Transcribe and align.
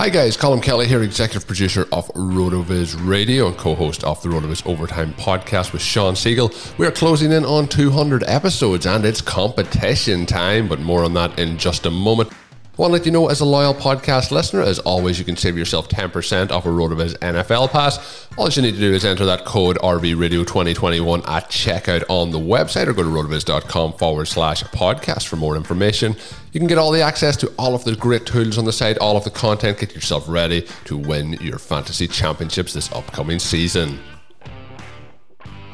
Hi 0.00 0.08
guys, 0.08 0.34
Colin 0.34 0.62
Kelly 0.62 0.86
here, 0.86 1.02
executive 1.02 1.46
producer 1.46 1.82
of 1.92 2.08
RotoViz 2.14 3.06
Radio 3.06 3.48
and 3.48 3.56
co-host 3.58 4.02
of 4.02 4.22
the 4.22 4.30
RotoViz 4.30 4.66
Overtime 4.66 5.12
podcast 5.12 5.74
with 5.74 5.82
Sean 5.82 6.16
Siegel. 6.16 6.50
We 6.78 6.86
are 6.86 6.90
closing 6.90 7.32
in 7.32 7.44
on 7.44 7.68
200 7.68 8.24
episodes 8.26 8.86
and 8.86 9.04
it's 9.04 9.20
competition 9.20 10.24
time, 10.24 10.68
but 10.68 10.80
more 10.80 11.04
on 11.04 11.12
that 11.12 11.38
in 11.38 11.58
just 11.58 11.84
a 11.84 11.90
moment. 11.90 12.32
Want 12.76 12.90
to 12.90 12.92
let 12.94 13.04
you 13.04 13.12
know, 13.12 13.28
as 13.28 13.40
a 13.40 13.44
loyal 13.44 13.74
podcast 13.74 14.30
listener, 14.30 14.62
as 14.62 14.78
always, 14.78 15.18
you 15.18 15.24
can 15.24 15.36
save 15.36 15.58
yourself 15.58 15.88
10% 15.88 16.50
off 16.50 16.64
a 16.64 16.68
RotoViz 16.68 17.18
NFL 17.18 17.70
pass. 17.70 18.26
All 18.38 18.48
you 18.48 18.62
need 18.62 18.72
to 18.72 18.78
do 18.78 18.94
is 18.94 19.04
enter 19.04 19.26
that 19.26 19.44
code 19.44 19.76
RVRadio2021 19.78 21.28
at 21.28 21.50
checkout 21.50 22.04
on 22.08 22.30
the 22.30 22.38
website 22.38 22.86
or 22.86 22.94
go 22.94 23.02
to 23.02 23.08
rotoviz.com 23.08 23.94
forward 23.94 24.26
slash 24.26 24.62
podcast 24.64 25.26
for 25.26 25.36
more 25.36 25.56
information. 25.56 26.16
You 26.52 26.60
can 26.60 26.68
get 26.68 26.78
all 26.78 26.90
the 26.90 27.02
access 27.02 27.36
to 27.38 27.52
all 27.58 27.74
of 27.74 27.84
the 27.84 27.96
great 27.96 28.24
tools 28.24 28.56
on 28.56 28.64
the 28.64 28.72
site, 28.72 28.96
all 28.98 29.16
of 29.16 29.24
the 29.24 29.30
content. 29.30 29.78
Get 29.78 29.94
yourself 29.94 30.26
ready 30.26 30.66
to 30.84 30.96
win 30.96 31.34
your 31.34 31.58
fantasy 31.58 32.08
championships 32.08 32.72
this 32.72 32.90
upcoming 32.92 33.40
season. 33.40 33.98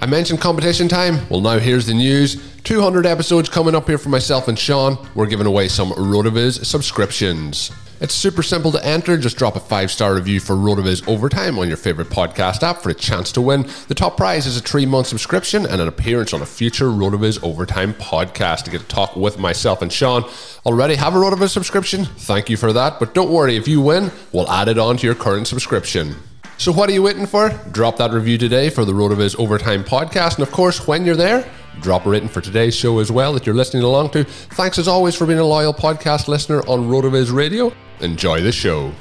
I 0.00 0.06
mentioned 0.06 0.40
competition 0.40 0.88
time. 0.88 1.26
Well, 1.30 1.40
now 1.40 1.58
here's 1.58 1.86
the 1.86 1.94
news 1.94 2.36
200 2.64 3.06
episodes 3.06 3.48
coming 3.48 3.74
up 3.74 3.86
here 3.86 3.98
for 3.98 4.10
myself 4.10 4.48
and 4.48 4.58
Sean. 4.58 4.98
We're 5.14 5.26
giving 5.26 5.46
away 5.46 5.68
some 5.68 5.90
RotoViz 5.92 6.64
subscriptions. 6.64 7.70
It's 7.98 8.12
super 8.12 8.42
simple 8.42 8.70
to 8.72 8.86
enter. 8.86 9.16
Just 9.16 9.38
drop 9.38 9.56
a 9.56 9.60
five 9.60 9.90
star 9.90 10.14
review 10.14 10.38
for 10.38 10.54
RotoViz 10.54 11.08
Overtime 11.08 11.58
on 11.58 11.68
your 11.68 11.78
favorite 11.78 12.10
podcast 12.10 12.62
app 12.62 12.82
for 12.82 12.90
a 12.90 12.94
chance 12.94 13.32
to 13.32 13.40
win. 13.40 13.66
The 13.88 13.94
top 13.94 14.18
prize 14.18 14.46
is 14.46 14.58
a 14.58 14.60
three 14.60 14.84
month 14.84 15.06
subscription 15.06 15.64
and 15.64 15.80
an 15.80 15.88
appearance 15.88 16.34
on 16.34 16.42
a 16.42 16.46
future 16.46 16.86
RotoViz 16.86 17.42
Overtime 17.42 17.94
podcast 17.94 18.64
to 18.64 18.70
get 18.70 18.82
to 18.82 18.86
talk 18.86 19.16
with 19.16 19.38
myself 19.38 19.80
and 19.80 19.90
Sean. 19.90 20.24
Already 20.66 20.96
have 20.96 21.14
a 21.14 21.18
RotoViz 21.18 21.48
subscription? 21.50 22.04
Thank 22.04 22.50
you 22.50 22.58
for 22.58 22.74
that. 22.74 22.98
But 22.98 23.14
don't 23.14 23.30
worry, 23.30 23.56
if 23.56 23.66
you 23.66 23.80
win, 23.80 24.10
we'll 24.30 24.50
add 24.50 24.68
it 24.68 24.78
on 24.78 24.98
to 24.98 25.06
your 25.06 25.14
current 25.14 25.46
subscription. 25.46 26.16
So, 26.58 26.72
what 26.72 26.88
are 26.88 26.92
you 26.92 27.02
waiting 27.02 27.26
for? 27.26 27.50
Drop 27.70 27.96
that 27.98 28.12
review 28.12 28.38
today 28.38 28.70
for 28.70 28.84
the 28.84 28.92
RotoViz 28.92 29.38
Overtime 29.38 29.84
podcast. 29.84 30.38
And 30.38 30.46
of 30.46 30.50
course, 30.52 30.86
when 30.86 31.04
you're 31.04 31.16
there, 31.16 31.48
drop 31.80 32.06
a 32.06 32.10
rating 32.10 32.30
for 32.30 32.40
today's 32.40 32.74
show 32.74 32.98
as 32.98 33.12
well 33.12 33.34
that 33.34 33.44
you're 33.44 33.54
listening 33.54 33.82
along 33.82 34.10
to. 34.10 34.24
Thanks 34.24 34.78
as 34.78 34.88
always 34.88 35.14
for 35.14 35.26
being 35.26 35.38
a 35.38 35.44
loyal 35.44 35.74
podcast 35.74 36.28
listener 36.28 36.60
on 36.62 36.88
RotoViz 36.88 37.32
Radio. 37.32 37.72
Enjoy 38.00 38.40
the 38.40 38.52
show. 38.52 38.92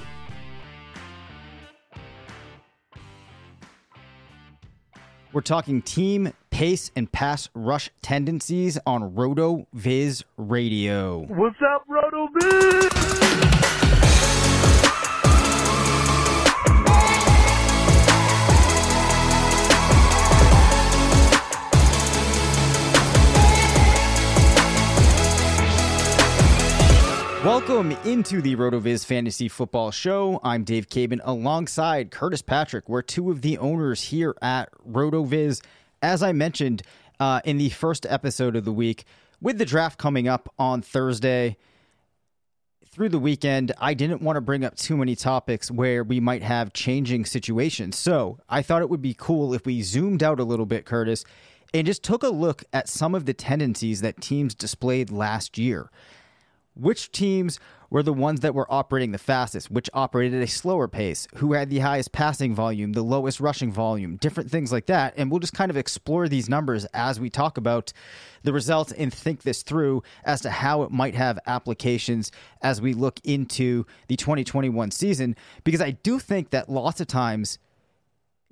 We're 5.32 5.42
talking 5.42 5.82
team 5.82 6.32
pace 6.50 6.92
and 6.96 7.12
pass 7.12 7.50
rush 7.54 7.90
tendencies 8.02 8.78
on 8.86 9.12
RotoViz 9.12 10.24
Radio. 10.38 11.20
What's 11.28 11.58
up, 11.62 11.84
Roto 11.88 12.28
Viz? 12.34 13.55
Welcome 27.46 27.92
into 28.06 28.42
the 28.42 28.56
RotoViz 28.56 29.06
Fantasy 29.06 29.48
Football 29.50 29.92
Show. 29.92 30.40
I'm 30.44 30.64
Dave 30.64 30.90
Caban 30.90 31.20
alongside 31.24 32.10
Curtis 32.10 32.42
Patrick. 32.42 32.90
We're 32.90 33.04
two 33.04 33.30
of 33.30 33.44
the 33.44 33.60
owners 33.60 34.02
here 34.02 34.34
at 34.42 34.70
RotoViz. 34.84 35.62
As 36.02 36.24
I 36.24 36.32
mentioned 36.32 36.82
uh, 37.20 37.42
in 37.46 37.60
the 37.60 37.70
first 37.70 38.08
episode 38.10 38.56
of 38.56 38.66
the 38.66 38.72
week, 38.72 39.04
with 39.40 39.60
the 39.60 39.66
draft 39.66 40.00
coming 40.00 40.28
up 40.28 40.52
on 40.58 40.82
Thursday 40.82 41.56
through 42.90 43.10
the 43.10 43.20
weekend, 43.20 43.74
I 43.78 43.94
didn't 43.94 44.24
want 44.24 44.38
to 44.38 44.42
bring 44.42 44.66
up 44.66 44.76
too 44.76 44.98
many 44.98 45.16
topics 45.16 45.70
where 45.70 46.04
we 46.04 46.20
might 46.20 46.42
have 46.42 46.74
changing 46.74 47.26
situations. 47.26 47.96
So 47.96 48.40
I 48.50 48.64
thought 48.64 48.82
it 48.82 48.90
would 48.90 49.04
be 49.04 49.14
cool 49.16 49.54
if 49.54 49.68
we 49.68 49.84
zoomed 49.84 50.24
out 50.24 50.40
a 50.40 50.44
little 50.44 50.66
bit, 50.66 50.86
Curtis, 50.86 51.24
and 51.76 51.86
just 51.86 52.02
took 52.02 52.24
a 52.24 52.30
look 52.30 52.64
at 52.74 52.90
some 52.90 53.14
of 53.14 53.26
the 53.26 53.36
tendencies 53.36 54.02
that 54.02 54.20
teams 54.20 54.56
displayed 54.56 55.12
last 55.12 55.60
year 55.60 55.92
which 56.76 57.12
teams 57.12 57.60
were 57.90 58.04
the 58.04 58.14
ones 58.14 58.42
that 58.42 58.54
were 58.54 58.72
operating 58.72 59.12
the 59.12 59.18
fastest, 59.18 59.72
which 59.72 59.90
operated 59.94 60.42
at 60.42 60.44
a 60.44 60.52
slower 60.52 60.88
pace, 60.88 61.28
who 61.36 61.54
had 61.54 61.70
the 61.70 61.80
highest 61.80 62.12
passing 62.12 62.54
volume, 62.54 62.94
the 62.94 63.02
lowest 63.02 63.40
rushing 63.40 63.72
volume, 63.72 64.18
different 64.18 64.52
things 64.52 64.72
like 64.72 64.88
that. 64.88 65.14
And 65.18 65.32
we'll 65.32 65.40
just 65.40 65.54
kind 65.54 65.72
of 65.72 65.78
explore 65.78 66.28
these 66.28 66.50
numbers 66.50 66.86
as 66.94 67.20
we 67.20 67.30
talk 67.30 67.58
about 67.58 67.94
the 68.44 68.54
results 68.54 68.92
and 68.92 69.14
think 69.14 69.44
this 69.44 69.64
through 69.64 70.04
as 70.24 70.42
to 70.42 70.50
how 70.50 70.84
it 70.84 70.92
might 70.92 71.16
have 71.16 71.40
applications 71.48 72.32
as 72.62 72.82
we 72.82 72.94
look 72.94 73.20
into 73.24 73.86
the 74.08 74.16
2021 74.16 74.92
season. 74.92 75.36
Because 75.64 75.82
I 75.82 75.92
do 75.92 76.20
think 76.20 76.50
that 76.50 76.70
lots 76.70 77.00
of 77.00 77.08
times 77.08 77.60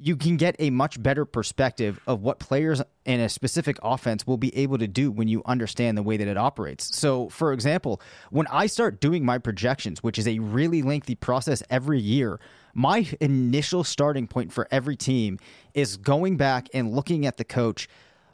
you 0.04 0.18
can 0.18 0.36
get 0.36 0.54
a 0.60 0.70
much 0.70 1.02
better 1.02 1.24
perspective 1.24 1.98
of 2.08 2.22
what 2.22 2.38
players 2.38 2.82
in 3.06 3.22
a 3.22 3.30
specific 3.30 3.78
offense 3.82 4.28
will 4.28 4.36
be 4.36 4.54
able 4.58 4.78
to 4.78 4.86
do 4.86 5.10
when 5.10 5.30
you 5.30 5.42
understand 5.46 5.98
the 5.98 6.04
way 6.04 6.18
that 6.18 6.28
it 6.28 6.38
operates. 6.38 6.94
So, 6.94 7.30
for 7.30 7.54
example, 7.54 8.02
when 8.30 8.46
I 8.48 8.66
start 8.66 9.00
doing 9.00 9.24
my 9.24 9.38
projections, 9.38 10.04
which 10.04 10.20
is 10.20 10.28
a 10.28 10.40
really 10.40 10.82
lengthy 10.82 11.16
process 11.16 11.64
every 11.70 12.02
year, 12.02 12.42
my 12.74 13.08
initial 13.22 13.86
starting 13.86 14.28
point 14.28 14.52
for 14.52 14.68
every 14.72 14.98
team 14.98 15.40
is 15.74 15.96
going 15.96 16.36
back 16.36 16.68
and 16.74 16.92
looking 16.92 17.26
at 17.26 17.38
the 17.38 17.46
coach, 17.46 17.88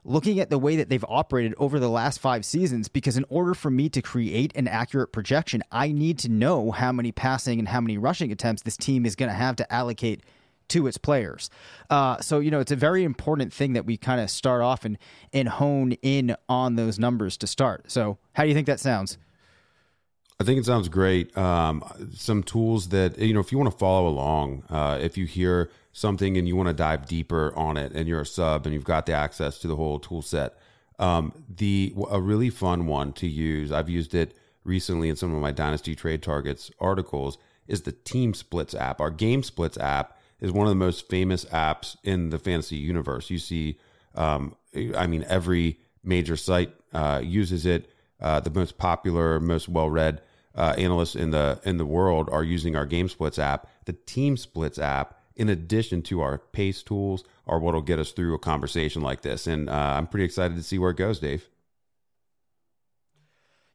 looking 0.04 0.40
at 0.40 0.50
the 0.50 0.58
way 0.58 0.76
that 0.76 0.90
they've 0.90 1.06
operated 1.08 1.54
over 1.60 1.80
the 1.80 1.90
last 1.90 2.20
five 2.20 2.46
seasons, 2.46 2.88
because 2.88 3.16
in 3.16 3.26
order 3.30 3.54
for 3.54 3.70
me 3.70 3.90
to 3.90 4.02
create 4.02 4.52
an 4.56 4.68
accurate 4.68 5.12
projection, 5.12 5.62
I 5.72 5.92
need 5.92 6.18
to 6.20 6.30
know 6.30 6.72
how 6.72 6.92
many 6.92 7.12
passing 7.12 7.60
and 7.60 7.68
how 7.68 7.80
many 7.80 8.00
rushing 8.00 8.32
attempts 8.32 8.64
this 8.64 8.76
team 8.76 9.06
is 9.06 9.16
going 9.16 9.30
to 9.30 9.36
have 9.36 9.56
to 9.58 9.72
allocate 9.72 10.24
to 10.70 10.88
its 10.88 10.98
players. 10.98 11.50
Uh, 11.90 12.20
so 12.20 12.40
you 12.40 12.52
know 12.52 12.60
it's 12.60 12.72
a 12.72 12.76
very 12.76 13.04
important 13.04 13.54
thing 13.54 13.74
that 13.74 13.86
we 13.86 13.98
kind 13.98 14.22
of 14.22 14.30
start 14.30 14.62
off 14.62 14.86
and 14.86 14.98
and 15.34 15.48
hone 15.50 15.94
in 16.02 16.36
on 16.48 16.76
those 16.76 17.00
numbers 17.00 17.38
to 17.38 17.48
start. 17.48 17.92
So 17.92 18.18
how 18.34 18.44
do 18.44 18.50
you 18.50 18.56
think 18.56 18.68
that 18.68 18.80
sounds? 18.80 19.18
I 20.42 20.46
think 20.46 20.58
it 20.58 20.66
sounds 20.66 20.88
great. 20.88 21.38
Um, 21.38 21.84
some 22.14 22.44
tools 22.44 22.90
that 22.90 23.18
you 23.18 23.34
know, 23.34 23.42
if 23.42 23.52
you 23.52 23.58
want 23.58 23.72
to 23.72 23.78
follow 23.78 24.08
along, 24.08 24.64
uh, 24.70 24.98
if 25.02 25.18
you 25.18 25.26
hear 25.26 25.70
something 25.92 26.38
and 26.38 26.48
you 26.48 26.56
want 26.56 26.68
to 26.68 26.74
dive 26.74 27.08
deeper 27.08 27.54
on 27.58 27.76
it, 27.76 27.92
and 27.92 28.08
you're 28.08 28.22
a 28.22 28.26
sub 28.26 28.66
and 28.66 28.74
you've 28.74 28.86
got 28.86 29.06
the 29.06 29.12
access 29.12 29.60
to 29.60 29.68
the 29.68 29.76
whole 29.76 30.00
tool 30.00 30.22
set, 30.22 30.54
um, 30.98 31.34
the 31.54 31.94
a 32.10 32.22
really 32.22 32.50
fun 32.50 32.86
one 32.86 33.12
to 33.14 33.28
use. 33.28 33.72
I've 33.72 33.90
used 33.90 34.16
it 34.16 34.34
recently 34.64 35.10
in 35.10 35.18
some 35.18 35.34
of 35.34 35.42
my 35.42 35.52
Dynasty 35.52 35.94
Trade 35.96 36.22
Targets 36.22 36.72
articles. 36.80 37.38
Is 37.68 37.82
the 37.82 37.92
Team 37.92 38.34
Splits 38.34 38.74
app? 38.74 39.02
Our 39.02 39.12
Game 39.12 39.44
Splits 39.44 39.78
app 39.78 40.18
is 40.42 40.52
one 40.52 40.68
of 40.68 40.72
the 40.72 40.76
most 40.76 41.10
famous 41.10 41.46
apps 41.46 41.98
in 42.04 42.30
the 42.30 42.40
fantasy 42.40 42.76
universe. 42.76 43.30
You 43.30 43.40
see, 43.40 43.78
um, 44.16 44.56
I 44.96 45.08
mean, 45.08 45.26
every 45.28 45.80
major 46.04 46.38
site 46.38 46.74
uh, 46.94 47.22
uses 47.24 47.66
it. 47.66 47.90
Uh, 48.22 48.40
the 48.40 48.50
most 48.50 48.78
popular, 48.78 49.40
most 49.40 49.70
well-read 49.70 50.22
uh, 50.56 50.74
analysts 50.78 51.16
in 51.16 51.32
the 51.32 51.60
in 51.64 51.78
the 51.78 51.86
world 51.86 52.30
are 52.30 52.44
using 52.44 52.76
our 52.76 52.86
Game 52.86 53.08
Splits 53.08 53.40
app. 53.40 53.68
The 53.86 53.94
Team 53.94 54.36
Splits 54.36 54.78
app, 54.78 55.18
in 55.36 55.48
addition 55.48 56.02
to 56.04 56.22
our 56.22 56.38
pace 56.38 56.84
tools, 56.84 57.24
are 57.48 57.60
what'll 57.60 57.82
get 57.82 58.00
us 58.00 58.12
through 58.12 58.34
a 58.34 58.40
conversation 58.40 59.02
like 59.02 59.22
this. 59.22 59.48
And 59.48 59.70
uh, 59.70 59.96
I'm 59.98 60.08
pretty 60.08 60.26
excited 60.26 60.58
to 60.58 60.64
see 60.64 60.78
where 60.78 60.92
it 60.92 60.98
goes, 60.98 61.20
Dave. 61.20 61.48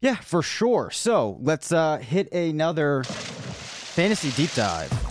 Yeah, 0.01 0.17
for 0.17 0.43
sure. 0.43 0.91
So 0.91 1.39
let's 1.41 1.73
uh, 1.73 1.97
hit 1.97 2.31
another 2.33 3.05
fantasy 3.05 4.31
deep 4.33 4.53
dive. 4.55 5.04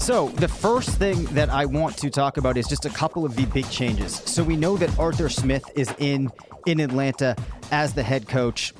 So, 0.00 0.28
the 0.28 0.48
first 0.48 0.96
thing 0.96 1.24
that 1.34 1.50
I 1.50 1.66
want 1.66 1.98
to 1.98 2.08
talk 2.08 2.38
about 2.38 2.56
is 2.56 2.66
just 2.66 2.86
a 2.86 2.90
couple 2.90 3.26
of 3.26 3.36
the 3.36 3.44
big 3.44 3.68
changes. 3.68 4.14
So, 4.14 4.42
we 4.42 4.56
know 4.56 4.78
that 4.78 4.98
Arthur 4.98 5.28
Smith 5.28 5.62
is 5.74 5.92
in 5.98 6.30
in 6.64 6.80
Atlanta 6.80 7.36
as 7.70 7.92
the 7.92 8.02
head 8.02 8.26
coach. 8.26 8.72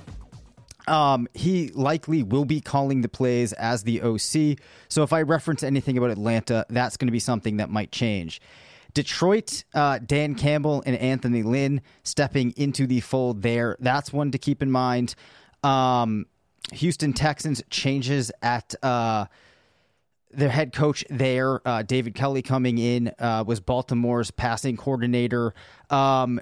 Um, 0.88 1.28
he 1.34 1.68
likely 1.68 2.22
will 2.22 2.46
be 2.46 2.62
calling 2.62 3.02
the 3.02 3.08
plays 3.08 3.52
as 3.52 3.82
the 3.84 4.00
OC. 4.00 4.58
So 4.88 5.02
if 5.02 5.12
I 5.12 5.22
reference 5.22 5.62
anything 5.62 5.98
about 5.98 6.10
Atlanta, 6.10 6.66
that's 6.68 6.96
going 6.96 7.06
to 7.06 7.12
be 7.12 7.20
something 7.20 7.58
that 7.58 7.70
might 7.70 7.92
change. 7.92 8.40
Detroit, 8.92 9.62
uh, 9.72 9.98
Dan 9.98 10.34
Campbell 10.34 10.82
and 10.84 10.96
Anthony 10.96 11.42
Lynn 11.42 11.82
stepping 12.02 12.52
into 12.56 12.86
the 12.86 13.00
fold 13.00 13.42
there. 13.42 13.76
That's 13.78 14.12
one 14.12 14.32
to 14.32 14.38
keep 14.38 14.62
in 14.62 14.70
mind. 14.70 15.14
Um, 15.62 16.26
Houston 16.72 17.12
Texans 17.12 17.62
changes 17.70 18.32
at 18.42 18.74
uh, 18.82 19.26
their 20.32 20.48
head 20.48 20.72
coach 20.72 21.04
there. 21.10 21.66
Uh, 21.66 21.82
David 21.82 22.14
Culley, 22.14 22.42
coming 22.42 22.78
in 22.78 23.12
uh, 23.18 23.44
was 23.46 23.60
Baltimore's 23.60 24.30
passing 24.30 24.76
coordinator. 24.76 25.54
Um, 25.88 26.40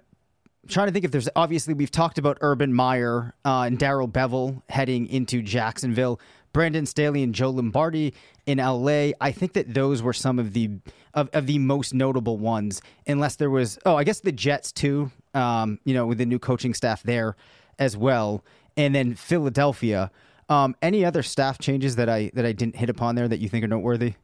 trying 0.69 0.87
to 0.89 0.93
think 0.93 1.05
if 1.05 1.11
there's 1.11 1.29
obviously 1.35 1.75
we've 1.75 1.91
talked 1.91 2.19
about 2.19 2.39
Urban 2.41 2.73
Meyer 2.73 3.35
uh, 3.45 3.63
and 3.63 3.79
Darrell 3.79 4.09
Bevell 4.09 4.63
heading 4.69 5.07
into 5.07 5.43
Jacksonville, 5.43 6.21
Brandon 6.53 6.87
Staley 6.87 7.23
and 7.23 7.35
Joe 7.35 7.51
Lombardi 7.51 8.15
in 8.47 8.59
LA. 8.59 9.11
I 9.21 9.33
think 9.33 9.55
that 9.55 9.75
those 9.75 10.03
were 10.03 10.13
some 10.13 10.39
of 10.39 10.53
the 10.53 10.71
of, 11.15 11.31
of 11.33 11.47
the 11.47 11.59
most 11.59 11.95
notable 11.95 12.39
ones, 12.39 12.83
unless 13.07 13.37
there 13.37 13.51
was 13.51 13.79
oh 13.87 13.97
I 13.97 14.05
guess 14.05 14.21
the 14.21 14.33
Jets 14.33 14.73
too. 14.73 15.11
Um, 15.35 15.79
you 15.85 15.95
know 15.95 16.07
with 16.07 16.19
the 16.19 16.27
new 16.27 16.39
coaching 16.39 16.75
staff 16.75 17.03
there 17.03 17.37
as 17.79 17.97
well, 17.97 18.45
and 18.77 18.95
then 18.95 19.15
Philadelphia. 19.15 20.11
Um, 20.49 20.75
any 20.81 21.05
other 21.05 21.23
staff 21.23 21.59
changes 21.59 21.97
that 21.97 22.09
I 22.09 22.31
that 22.35 22.47
I 22.47 22.53
didn't 22.53 22.77
hit 22.77 22.89
upon 22.89 23.15
there 23.15 23.29
that 23.29 23.39
you 23.39 23.49
think 23.49 23.65
are 23.65 23.69
noteworthy? 23.69 24.15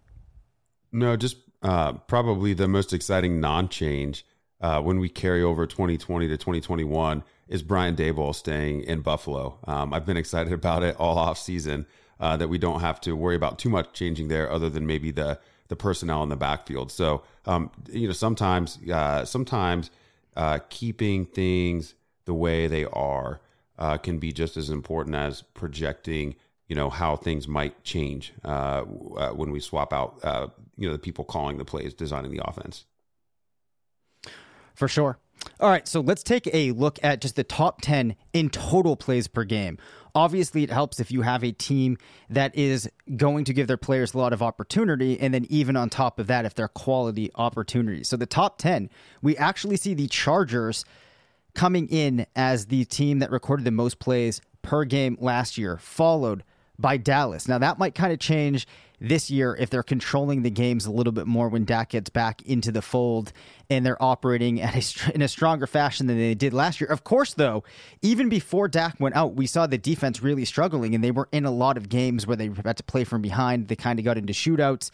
No, 0.92 1.16
just 1.16 1.36
uh, 1.62 1.92
probably 1.92 2.54
the 2.54 2.68
most 2.68 2.92
exciting 2.92 3.40
non-change 3.40 4.24
uh, 4.60 4.80
when 4.80 4.98
we 4.98 5.08
carry 5.08 5.42
over 5.42 5.66
2020 5.66 6.28
to 6.28 6.36
2021 6.36 7.24
is 7.48 7.62
Brian 7.62 7.96
Daboll 7.96 8.34
staying 8.34 8.82
in 8.82 9.00
Buffalo. 9.00 9.58
Um, 9.64 9.92
I've 9.92 10.06
been 10.06 10.16
excited 10.16 10.52
about 10.60 10.82
it 10.82 10.96
all 10.98 11.18
off 11.18 11.38
season 11.38 11.86
uh, 12.20 12.36
that 12.36 12.48
we 12.48 12.58
don't 12.58 12.80
have 12.80 13.00
to 13.02 13.14
worry 13.14 13.36
about 13.36 13.58
too 13.58 13.68
much 13.68 13.92
changing 13.92 14.28
there, 14.28 14.50
other 14.50 14.70
than 14.70 14.86
maybe 14.86 15.10
the 15.10 15.38
the 15.68 15.76
personnel 15.76 16.22
in 16.22 16.28
the 16.28 16.36
backfield. 16.36 16.92
So 16.92 17.22
um, 17.46 17.70
you 17.90 18.06
know, 18.06 18.12
sometimes 18.12 18.78
uh, 18.90 19.24
sometimes 19.24 19.90
uh, 20.36 20.60
keeping 20.68 21.26
things 21.26 21.94
the 22.24 22.34
way 22.34 22.66
they 22.66 22.84
are 22.86 23.40
uh, 23.78 23.98
can 23.98 24.18
be 24.18 24.32
just 24.32 24.56
as 24.56 24.70
important 24.70 25.16
as 25.16 25.42
projecting. 25.42 26.36
You 26.68 26.76
know 26.76 26.90
how 26.90 27.16
things 27.16 27.46
might 27.46 27.84
change 27.84 28.32
uh, 28.42 28.82
when 28.82 29.50
we 29.50 29.60
swap 29.60 29.92
out. 29.92 30.18
you 30.76 30.86
know 30.86 30.92
the 30.92 30.98
people 30.98 31.24
calling 31.24 31.58
the 31.58 31.64
plays, 31.64 31.94
designing 31.94 32.30
the 32.30 32.46
offense. 32.46 32.86
For 34.74 34.88
sure. 34.88 35.18
All 35.60 35.70
right, 35.70 35.86
so 35.86 36.00
let's 36.00 36.22
take 36.22 36.48
a 36.52 36.72
look 36.72 36.98
at 37.02 37.20
just 37.20 37.36
the 37.36 37.44
top 37.44 37.80
10 37.82 38.16
in 38.32 38.50
total 38.50 38.96
plays 38.96 39.28
per 39.28 39.44
game. 39.44 39.78
Obviously, 40.14 40.62
it 40.62 40.70
helps 40.70 41.00
if 41.00 41.10
you 41.10 41.22
have 41.22 41.42
a 41.42 41.52
team 41.52 41.96
that 42.30 42.54
is 42.56 42.88
going 43.16 43.44
to 43.44 43.52
give 43.52 43.66
their 43.66 43.76
players 43.76 44.14
a 44.14 44.18
lot 44.18 44.32
of 44.32 44.42
opportunity, 44.42 45.18
and 45.18 45.34
then 45.34 45.46
even 45.50 45.76
on 45.76 45.90
top 45.90 46.18
of 46.18 46.28
that, 46.28 46.44
if 46.44 46.54
they're 46.54 46.68
quality 46.68 47.30
opportunities. 47.34 48.08
So, 48.08 48.16
the 48.16 48.26
top 48.26 48.58
10, 48.58 48.90
we 49.22 49.36
actually 49.36 49.76
see 49.76 49.92
the 49.94 50.06
Chargers 50.06 50.84
coming 51.54 51.88
in 51.88 52.26
as 52.34 52.66
the 52.66 52.84
team 52.84 53.20
that 53.20 53.30
recorded 53.30 53.64
the 53.64 53.70
most 53.70 53.98
plays 53.98 54.40
per 54.62 54.84
game 54.84 55.16
last 55.20 55.56
year, 55.58 55.76
followed 55.78 56.42
by 56.78 56.96
Dallas. 56.96 57.46
Now, 57.46 57.58
that 57.58 57.78
might 57.78 57.94
kind 57.94 58.12
of 58.12 58.18
change 58.18 58.66
this 59.00 59.30
year 59.30 59.54
if 59.58 59.70
they're 59.70 59.82
controlling 59.82 60.42
the 60.42 60.50
games 60.50 60.86
a 60.86 60.90
little 60.90 61.12
bit 61.12 61.26
more 61.26 61.48
when 61.48 61.64
Dak 61.64 61.90
gets 61.90 62.10
back 62.10 62.42
into 62.42 62.72
the 62.72 62.80
fold 62.80 63.32
and 63.68 63.84
they're 63.84 64.02
operating 64.02 64.60
at 64.60 64.74
a, 64.74 65.14
in 65.14 65.22
a 65.22 65.28
stronger 65.28 65.66
fashion 65.66 66.06
than 66.06 66.16
they 66.16 66.34
did 66.34 66.52
last 66.52 66.80
year. 66.80 66.90
Of 66.90 67.04
course, 67.04 67.34
though, 67.34 67.64
even 68.02 68.28
before 68.28 68.66
Dak 68.66 68.98
went 68.98 69.14
out, 69.14 69.34
we 69.34 69.46
saw 69.46 69.66
the 69.66 69.78
defense 69.78 70.22
really 70.22 70.44
struggling, 70.44 70.94
and 70.94 71.04
they 71.04 71.10
were 71.10 71.28
in 71.32 71.44
a 71.44 71.50
lot 71.50 71.76
of 71.76 71.88
games 71.88 72.26
where 72.26 72.36
they 72.36 72.50
had 72.64 72.76
to 72.76 72.84
play 72.84 73.04
from 73.04 73.22
behind. 73.22 73.68
They 73.68 73.76
kind 73.76 73.98
of 73.98 74.04
got 74.04 74.18
into 74.18 74.32
shootouts. 74.32 74.90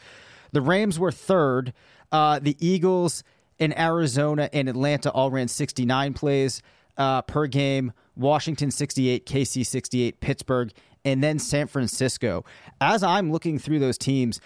The 0.52 0.60
Rams 0.60 0.98
were 0.98 1.12
third. 1.12 1.72
Uh, 2.10 2.40
the 2.40 2.56
Eagles 2.58 3.22
in 3.60 3.78
Arizona 3.78 4.50
and 4.52 4.68
Atlanta 4.68 5.12
all 5.12 5.30
ran 5.30 5.46
69 5.46 6.14
plays 6.14 6.62
uh, 6.96 7.22
per 7.22 7.46
game. 7.46 7.92
Washington 8.16 8.70
68, 8.70 9.24
KC 9.24 9.64
68, 9.64 10.20
Pittsburgh 10.20 10.72
and 11.04 11.22
then 11.22 11.38
San 11.38 11.66
Francisco. 11.66 12.44
As 12.80 13.02
I'm 13.02 13.30
looking 13.30 13.58
through 13.58 13.78
those 13.78 13.96
teams, 13.96 14.40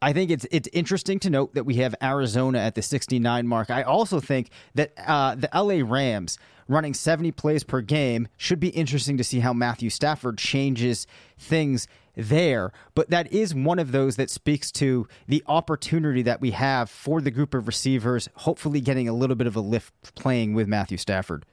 I 0.00 0.12
think 0.12 0.30
it's 0.30 0.46
it's 0.50 0.68
interesting 0.72 1.18
to 1.20 1.30
note 1.30 1.54
that 1.54 1.64
we 1.64 1.74
have 1.76 1.94
Arizona 2.02 2.58
at 2.58 2.74
the 2.74 2.82
69 2.82 3.46
mark. 3.46 3.68
I 3.70 3.82
also 3.82 4.20
think 4.20 4.50
that 4.74 4.92
uh, 5.06 5.34
the 5.34 5.50
LA 5.52 5.84
Rams 5.84 6.38
running 6.68 6.94
70 6.94 7.32
plays 7.32 7.64
per 7.64 7.80
game 7.80 8.28
should 8.36 8.60
be 8.60 8.68
interesting 8.68 9.16
to 9.16 9.24
see 9.24 9.40
how 9.40 9.52
Matthew 9.52 9.90
Stafford 9.90 10.38
changes 10.38 11.06
things 11.38 11.88
there. 12.18 12.72
But 12.94 13.10
that 13.10 13.32
is 13.32 13.54
one 13.54 13.78
of 13.78 13.92
those 13.92 14.16
that 14.16 14.28
speaks 14.28 14.70
to 14.72 15.08
the 15.26 15.42
opportunity 15.46 16.22
that 16.22 16.40
we 16.40 16.50
have 16.50 16.90
for 16.90 17.20
the 17.20 17.30
group 17.30 17.54
of 17.54 17.66
receivers, 17.66 18.28
hopefully 18.34 18.80
getting 18.80 19.08
a 19.08 19.14
little 19.14 19.36
bit 19.36 19.46
of 19.46 19.56
a 19.56 19.60
lift 19.60 20.14
playing 20.14 20.54
with 20.54 20.68
Matthew 20.68 20.98
Stafford. 20.98 21.46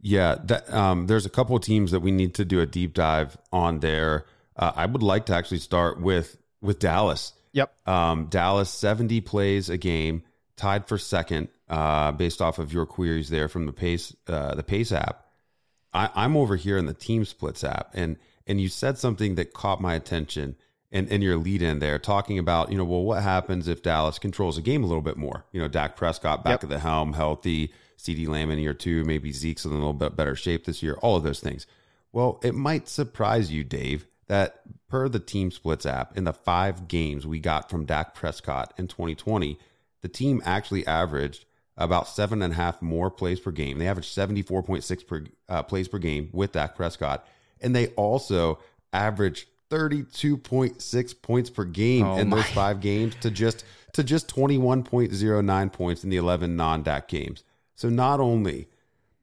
Yeah, 0.00 0.36
that, 0.44 0.72
um, 0.72 1.06
there's 1.06 1.26
a 1.26 1.30
couple 1.30 1.56
of 1.56 1.62
teams 1.62 1.90
that 1.92 2.00
we 2.00 2.10
need 2.10 2.34
to 2.34 2.44
do 2.44 2.60
a 2.60 2.66
deep 2.66 2.94
dive 2.94 3.36
on 3.52 3.80
there. 3.80 4.26
Uh, 4.56 4.72
I 4.74 4.86
would 4.86 5.02
like 5.02 5.26
to 5.26 5.34
actually 5.34 5.58
start 5.58 6.00
with 6.00 6.36
with 6.60 6.78
Dallas. 6.80 7.32
Yep. 7.52 7.88
Um, 7.88 8.26
Dallas 8.26 8.70
70 8.70 9.20
plays 9.22 9.68
a 9.70 9.76
game, 9.76 10.22
tied 10.56 10.86
for 10.86 10.98
second, 10.98 11.48
uh, 11.68 12.12
based 12.12 12.42
off 12.42 12.58
of 12.58 12.72
your 12.72 12.86
queries 12.86 13.30
there 13.30 13.48
from 13.48 13.66
the 13.66 13.72
Pace 13.72 14.14
uh, 14.26 14.54
the 14.54 14.62
Pace 14.62 14.92
app. 14.92 15.24
I, 15.92 16.10
I'm 16.14 16.36
over 16.36 16.56
here 16.56 16.76
in 16.76 16.86
the 16.86 16.94
Team 16.94 17.24
Splits 17.24 17.64
app, 17.64 17.90
and 17.94 18.16
and 18.48 18.60
you 18.60 18.68
said 18.68 18.98
something 18.98 19.36
that 19.36 19.52
caught 19.52 19.80
my 19.80 19.94
attention. 19.94 20.56
And, 20.90 21.12
and 21.12 21.22
your 21.22 21.36
lead 21.36 21.60
in 21.60 21.80
there 21.80 21.98
talking 21.98 22.38
about, 22.38 22.72
you 22.72 22.78
know, 22.78 22.84
well, 22.84 23.02
what 23.02 23.22
happens 23.22 23.68
if 23.68 23.82
Dallas 23.82 24.18
controls 24.18 24.56
a 24.56 24.62
game 24.62 24.82
a 24.82 24.86
little 24.86 25.02
bit 25.02 25.18
more? 25.18 25.44
You 25.52 25.60
know, 25.60 25.68
Dak 25.68 25.96
Prescott 25.96 26.42
back 26.42 26.62
yep. 26.62 26.64
at 26.64 26.70
the 26.70 26.78
helm, 26.78 27.12
healthy, 27.12 27.74
CeeDee 27.98 28.26
Lamb 28.26 28.50
in 28.50 28.58
year 28.58 28.72
two, 28.72 29.04
maybe 29.04 29.30
Zeke's 29.30 29.66
in 29.66 29.72
a 29.72 29.74
little 29.74 29.92
bit 29.92 30.16
better 30.16 30.34
shape 30.34 30.64
this 30.64 30.82
year, 30.82 30.94
all 31.02 31.16
of 31.16 31.24
those 31.24 31.40
things. 31.40 31.66
Well, 32.10 32.40
it 32.42 32.54
might 32.54 32.88
surprise 32.88 33.52
you, 33.52 33.64
Dave, 33.64 34.06
that 34.28 34.62
per 34.88 35.08
the 35.08 35.18
Team 35.18 35.50
Splits 35.50 35.84
app, 35.84 36.16
in 36.16 36.24
the 36.24 36.32
five 36.32 36.88
games 36.88 37.26
we 37.26 37.38
got 37.38 37.68
from 37.68 37.84
Dak 37.84 38.14
Prescott 38.14 38.72
in 38.78 38.88
2020, 38.88 39.58
the 40.00 40.08
team 40.08 40.40
actually 40.44 40.86
averaged 40.86 41.44
about 41.76 42.08
seven 42.08 42.42
and 42.42 42.52
a 42.52 42.56
half 42.56 42.80
more 42.82 43.10
plays 43.10 43.40
per 43.40 43.50
game. 43.50 43.78
They 43.78 43.88
averaged 43.88 44.16
74.6 44.16 45.06
per, 45.06 45.24
uh, 45.48 45.62
plays 45.62 45.88
per 45.88 45.98
game 45.98 46.30
with 46.32 46.52
Dak 46.52 46.76
Prescott. 46.76 47.26
And 47.60 47.74
they 47.74 47.88
also 47.88 48.58
averaged 48.92 49.46
32.6 49.70 51.22
points 51.22 51.50
per 51.50 51.64
game 51.64 52.06
oh 52.06 52.16
in 52.18 52.30
those 52.30 52.46
five 52.46 52.80
games 52.80 53.14
to 53.20 53.30
just 53.30 53.64
to 53.92 54.02
just 54.02 54.34
21.09 54.34 55.72
points 55.72 56.04
in 56.04 56.10
the 56.10 56.16
11 56.16 56.56
non-Dak 56.56 57.08
games. 57.08 57.42
So 57.74 57.88
not 57.88 58.20
only 58.20 58.68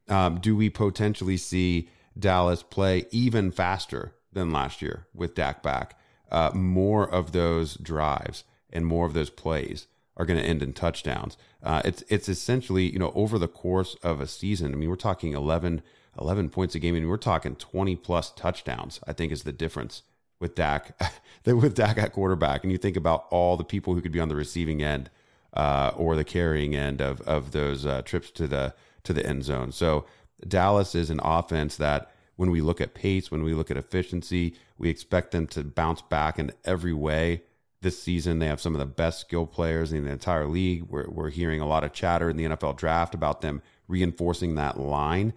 um, 0.07 0.39
do 0.39 0.55
we 0.55 0.69
potentially 0.69 1.37
see 1.37 1.89
Dallas 2.17 2.63
play 2.63 3.05
even 3.11 3.51
faster 3.51 4.13
than 4.31 4.51
last 4.51 4.81
year 4.81 5.07
with 5.13 5.35
Dak 5.35 5.63
back, 5.63 5.97
uh, 6.31 6.51
more 6.53 7.09
of 7.09 7.31
those 7.31 7.75
drives 7.75 8.43
and 8.71 8.85
more 8.85 9.05
of 9.05 9.13
those 9.13 9.29
plays 9.29 9.87
are 10.17 10.25
going 10.25 10.39
to 10.39 10.45
end 10.45 10.63
in 10.63 10.73
touchdowns. 10.73 11.37
Uh, 11.61 11.81
it's 11.83 12.03
it's 12.07 12.29
essentially 12.29 12.91
you 12.91 12.99
know 12.99 13.11
over 13.15 13.37
the 13.37 13.47
course 13.47 13.95
of 14.03 14.21
a 14.21 14.27
season. 14.27 14.73
I 14.73 14.77
mean, 14.77 14.89
we're 14.89 14.95
talking 14.95 15.33
11, 15.33 15.81
11 16.19 16.49
points 16.49 16.75
a 16.75 16.79
game, 16.79 16.95
and 16.95 17.09
we're 17.09 17.17
talking 17.17 17.55
twenty 17.55 17.95
plus 17.95 18.31
touchdowns. 18.31 18.99
I 19.07 19.13
think 19.13 19.31
is 19.31 19.43
the 19.43 19.51
difference 19.51 20.03
with 20.39 20.55
Dak, 20.55 20.99
with 21.45 21.75
Dak 21.75 21.97
at 21.97 22.13
quarterback. 22.13 22.63
And 22.63 22.71
you 22.71 22.77
think 22.77 22.97
about 22.97 23.25
all 23.31 23.57
the 23.57 23.63
people 23.63 23.93
who 23.93 24.01
could 24.01 24.11
be 24.11 24.19
on 24.19 24.29
the 24.29 24.35
receiving 24.35 24.81
end 24.81 25.09
uh, 25.53 25.91
or 25.95 26.15
the 26.15 26.23
carrying 26.23 26.75
end 26.75 27.01
of 27.01 27.21
of 27.21 27.51
those 27.51 27.85
uh, 27.85 28.01
trips 28.01 28.31
to 28.31 28.47
the 28.47 28.73
to 29.03 29.13
the 29.13 29.25
end 29.25 29.43
zone. 29.43 29.71
So 29.71 30.05
Dallas 30.47 30.95
is 30.95 31.09
an 31.09 31.19
offense 31.23 31.77
that 31.77 32.11
when 32.35 32.51
we 32.51 32.61
look 32.61 32.81
at 32.81 32.93
pace, 32.93 33.31
when 33.31 33.43
we 33.43 33.53
look 33.53 33.71
at 33.71 33.77
efficiency, 33.77 34.55
we 34.77 34.89
expect 34.89 35.31
them 35.31 35.47
to 35.47 35.63
bounce 35.63 36.01
back 36.01 36.37
in 36.37 36.51
every 36.65 36.93
way 36.93 37.43
this 37.81 38.01
season. 38.01 38.39
They 38.39 38.47
have 38.47 38.59
some 38.59 38.75
of 38.75 38.79
the 38.79 38.85
best 38.85 39.21
skill 39.21 39.45
players 39.45 39.93
in 39.93 40.03
the 40.03 40.11
entire 40.11 40.47
league. 40.47 40.83
We're, 40.83 41.09
we're 41.09 41.29
hearing 41.29 41.61
a 41.61 41.67
lot 41.67 41.83
of 41.83 41.93
chatter 41.93 42.29
in 42.29 42.35
the 42.35 42.45
NFL 42.45 42.77
draft 42.77 43.15
about 43.15 43.41
them 43.41 43.61
reinforcing 43.87 44.55
that 44.55 44.79
line. 44.79 45.33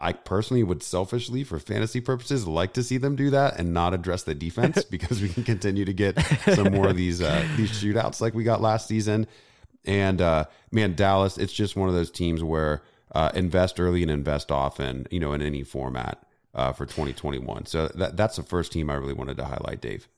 I 0.00 0.12
personally 0.12 0.62
would 0.62 0.82
selfishly, 0.82 1.44
for 1.44 1.58
fantasy 1.58 2.00
purposes, 2.00 2.48
like 2.48 2.72
to 2.72 2.82
see 2.82 2.96
them 2.96 3.16
do 3.16 3.30
that 3.30 3.58
and 3.58 3.74
not 3.74 3.92
address 3.92 4.22
the 4.22 4.34
defense 4.34 4.82
because 4.90 5.20
we 5.20 5.28
can 5.28 5.44
continue 5.44 5.84
to 5.84 5.92
get 5.92 6.18
some 6.54 6.72
more 6.72 6.88
of 6.88 6.96
these 6.96 7.20
uh, 7.20 7.46
these 7.56 7.70
shootouts 7.70 8.20
like 8.20 8.34
we 8.34 8.44
got 8.44 8.60
last 8.60 8.88
season. 8.88 9.26
And 9.84 10.20
uh, 10.20 10.46
man, 10.70 10.94
Dallas, 10.94 11.38
it's 11.38 11.52
just 11.52 11.76
one 11.76 11.88
of 11.88 11.94
those 11.94 12.10
teams 12.10 12.42
where 12.42 12.82
uh, 13.12 13.30
invest 13.34 13.80
early 13.80 14.02
and 14.02 14.10
invest 14.10 14.50
often, 14.50 15.06
you 15.10 15.20
know, 15.20 15.32
in 15.32 15.42
any 15.42 15.62
format 15.62 16.22
uh, 16.54 16.72
for 16.72 16.86
2021. 16.86 17.66
So 17.66 17.88
that, 17.88 18.16
that's 18.16 18.36
the 18.36 18.42
first 18.42 18.72
team 18.72 18.90
I 18.90 18.94
really 18.94 19.14
wanted 19.14 19.36
to 19.38 19.44
highlight, 19.44 19.80
Dave. 19.80 20.08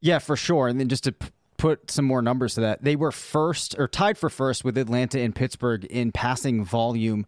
Yeah, 0.00 0.18
for 0.18 0.36
sure. 0.36 0.68
And 0.68 0.80
then 0.80 0.88
just 0.88 1.04
to 1.04 1.12
p- 1.12 1.28
put 1.56 1.90
some 1.90 2.04
more 2.04 2.22
numbers 2.22 2.54
to 2.54 2.60
that, 2.62 2.82
they 2.82 2.96
were 2.96 3.12
first 3.12 3.78
or 3.78 3.86
tied 3.86 4.16
for 4.16 4.30
first 4.30 4.64
with 4.64 4.78
Atlanta 4.78 5.20
and 5.20 5.34
Pittsburgh 5.34 5.84
in 5.86 6.12
passing 6.12 6.64
volume 6.64 7.26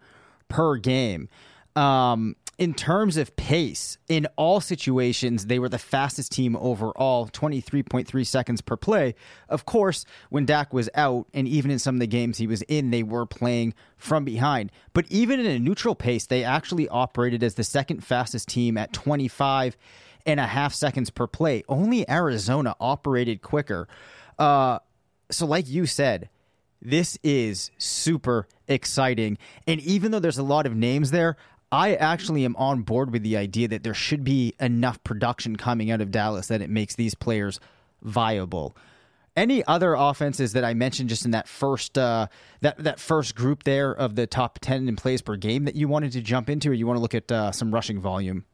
per 0.48 0.76
game. 0.76 1.28
Um, 1.76 2.36
in 2.58 2.74
terms 2.74 3.16
of 3.16 3.34
pace, 3.34 3.98
in 4.08 4.26
all 4.36 4.60
situations, 4.60 5.46
they 5.46 5.58
were 5.58 5.68
the 5.68 5.78
fastest 5.78 6.32
team 6.32 6.54
overall, 6.56 7.26
23.3 7.28 8.26
seconds 8.26 8.60
per 8.60 8.76
play. 8.76 9.14
Of 9.48 9.64
course, 9.64 10.04
when 10.28 10.44
Dak 10.44 10.72
was 10.72 10.88
out, 10.94 11.26
and 11.32 11.48
even 11.48 11.70
in 11.70 11.78
some 11.78 11.96
of 11.96 12.00
the 12.00 12.06
games 12.06 12.38
he 12.38 12.46
was 12.46 12.62
in, 12.62 12.90
they 12.90 13.02
were 13.02 13.26
playing 13.26 13.74
from 13.96 14.24
behind. 14.24 14.70
But 14.92 15.06
even 15.08 15.40
in 15.40 15.46
a 15.46 15.58
neutral 15.58 15.94
pace, 15.94 16.26
they 16.26 16.44
actually 16.44 16.88
operated 16.88 17.42
as 17.42 17.54
the 17.54 17.64
second 17.64 18.04
fastest 18.04 18.48
team 18.48 18.76
at 18.76 18.92
25 18.92 19.76
and 20.26 20.38
a 20.38 20.46
half 20.46 20.74
seconds 20.74 21.10
per 21.10 21.26
play. 21.26 21.64
Only 21.68 22.08
Arizona 22.08 22.76
operated 22.78 23.42
quicker. 23.42 23.88
Uh, 24.38 24.78
so, 25.30 25.46
like 25.46 25.68
you 25.68 25.86
said, 25.86 26.28
this 26.80 27.16
is 27.22 27.70
super 27.78 28.46
exciting. 28.66 29.38
And 29.66 29.80
even 29.80 30.10
though 30.10 30.18
there's 30.18 30.38
a 30.38 30.42
lot 30.42 30.66
of 30.66 30.74
names 30.74 31.10
there, 31.10 31.36
I 31.72 31.94
actually 31.94 32.44
am 32.44 32.54
on 32.56 32.82
board 32.82 33.10
with 33.10 33.22
the 33.22 33.38
idea 33.38 33.66
that 33.68 33.82
there 33.82 33.94
should 33.94 34.22
be 34.22 34.54
enough 34.60 35.02
production 35.02 35.56
coming 35.56 35.90
out 35.90 36.02
of 36.02 36.10
Dallas 36.10 36.48
that 36.48 36.60
it 36.60 36.68
makes 36.68 36.94
these 36.94 37.14
players 37.14 37.58
viable. 38.02 38.76
Any 39.34 39.64
other 39.64 39.94
offenses 39.94 40.52
that 40.52 40.64
I 40.64 40.74
mentioned 40.74 41.08
just 41.08 41.24
in 41.24 41.30
that 41.30 41.48
first 41.48 41.96
uh, 41.96 42.26
that 42.60 42.76
that 42.76 43.00
first 43.00 43.34
group 43.34 43.62
there 43.62 43.90
of 43.90 44.14
the 44.14 44.26
top 44.26 44.58
ten 44.60 44.86
in 44.86 44.96
plays 44.96 45.22
per 45.22 45.36
game 45.36 45.64
that 45.64 45.74
you 45.74 45.88
wanted 45.88 46.12
to 46.12 46.20
jump 46.20 46.50
into, 46.50 46.68
or 46.68 46.74
you 46.74 46.86
want 46.86 46.98
to 46.98 47.00
look 47.00 47.14
at 47.14 47.32
uh, 47.32 47.50
some 47.50 47.72
rushing 47.72 47.98
volume? 47.98 48.44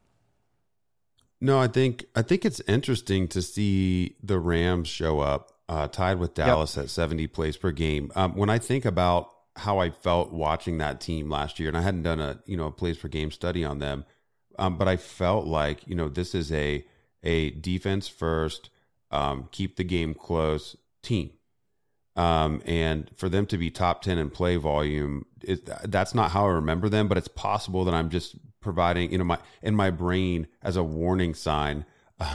No, 1.41 1.59
I 1.59 1.67
think 1.67 2.05
I 2.15 2.23
think 2.23 2.45
it's 2.45 2.61
interesting 2.69 3.27
to 3.29 3.43
see 3.43 4.15
the 4.23 4.39
Rams 4.39 4.87
show 4.87 5.19
up 5.19 5.51
uh, 5.69 5.89
tied 5.89 6.21
with 6.21 6.35
Dallas 6.35 6.77
yep. 6.77 6.85
at 6.85 6.91
70 6.91 7.27
plays 7.27 7.57
per 7.57 7.73
game. 7.73 8.13
Um, 8.15 8.37
when 8.37 8.49
I 8.49 8.59
think 8.59 8.85
about 8.85 9.33
how 9.59 9.79
I 9.79 9.91
felt 9.91 10.33
watching 10.33 10.79
that 10.79 11.01
team 11.01 11.29
last 11.29 11.59
year, 11.59 11.69
and 11.69 11.77
I 11.77 11.83
hadn't 11.83 12.03
done 12.03 12.21
a 12.21 12.41
you 12.47 12.57
know 12.57 12.67
a 12.67 12.73
plays 12.73 12.99
per 12.99 13.09
game 13.09 13.31
study 13.31 13.65
on 13.65 13.79
them, 13.79 14.05
um, 14.59 14.79
but 14.79 14.89
I 14.89 14.97
felt 14.97 15.47
like 15.47 15.87
you 15.87 15.95
know 15.95 16.09
this 16.09 16.35
is 16.35 16.51
a 16.53 16.85
a 17.23 17.51
defense 17.51 18.09
first, 18.09 18.71
um, 19.11 19.49
keep 19.51 19.77
the 19.77 19.85
game 19.85 20.15
close 20.15 20.77
team. 21.03 21.31
Um, 22.17 22.63
and 22.67 23.09
for 23.15 23.29
them 23.29 23.47
to 23.47 23.57
be 23.57 23.71
top 23.71 24.03
10 24.03 24.19
in 24.19 24.31
play 24.31 24.57
volume, 24.57 25.25
it, 25.43 25.69
that's 25.85 26.17
not 26.17 26.33
how 26.33 26.47
I 26.47 26.51
remember 26.51 26.89
them, 26.89 27.07
but 27.07 27.17
it's 27.17 27.29
possible 27.29 27.85
that 27.85 27.95
I'm 27.95 28.11
just 28.11 28.35
providing, 28.61 29.13
you 29.13 29.19
know, 29.19 29.25
my, 29.25 29.39
in 29.63 29.77
my 29.77 29.91
brain 29.91 30.49
as 30.61 30.77
a 30.77 30.83
warning 30.83 31.33
sign 31.35 31.85
uh, 32.21 32.35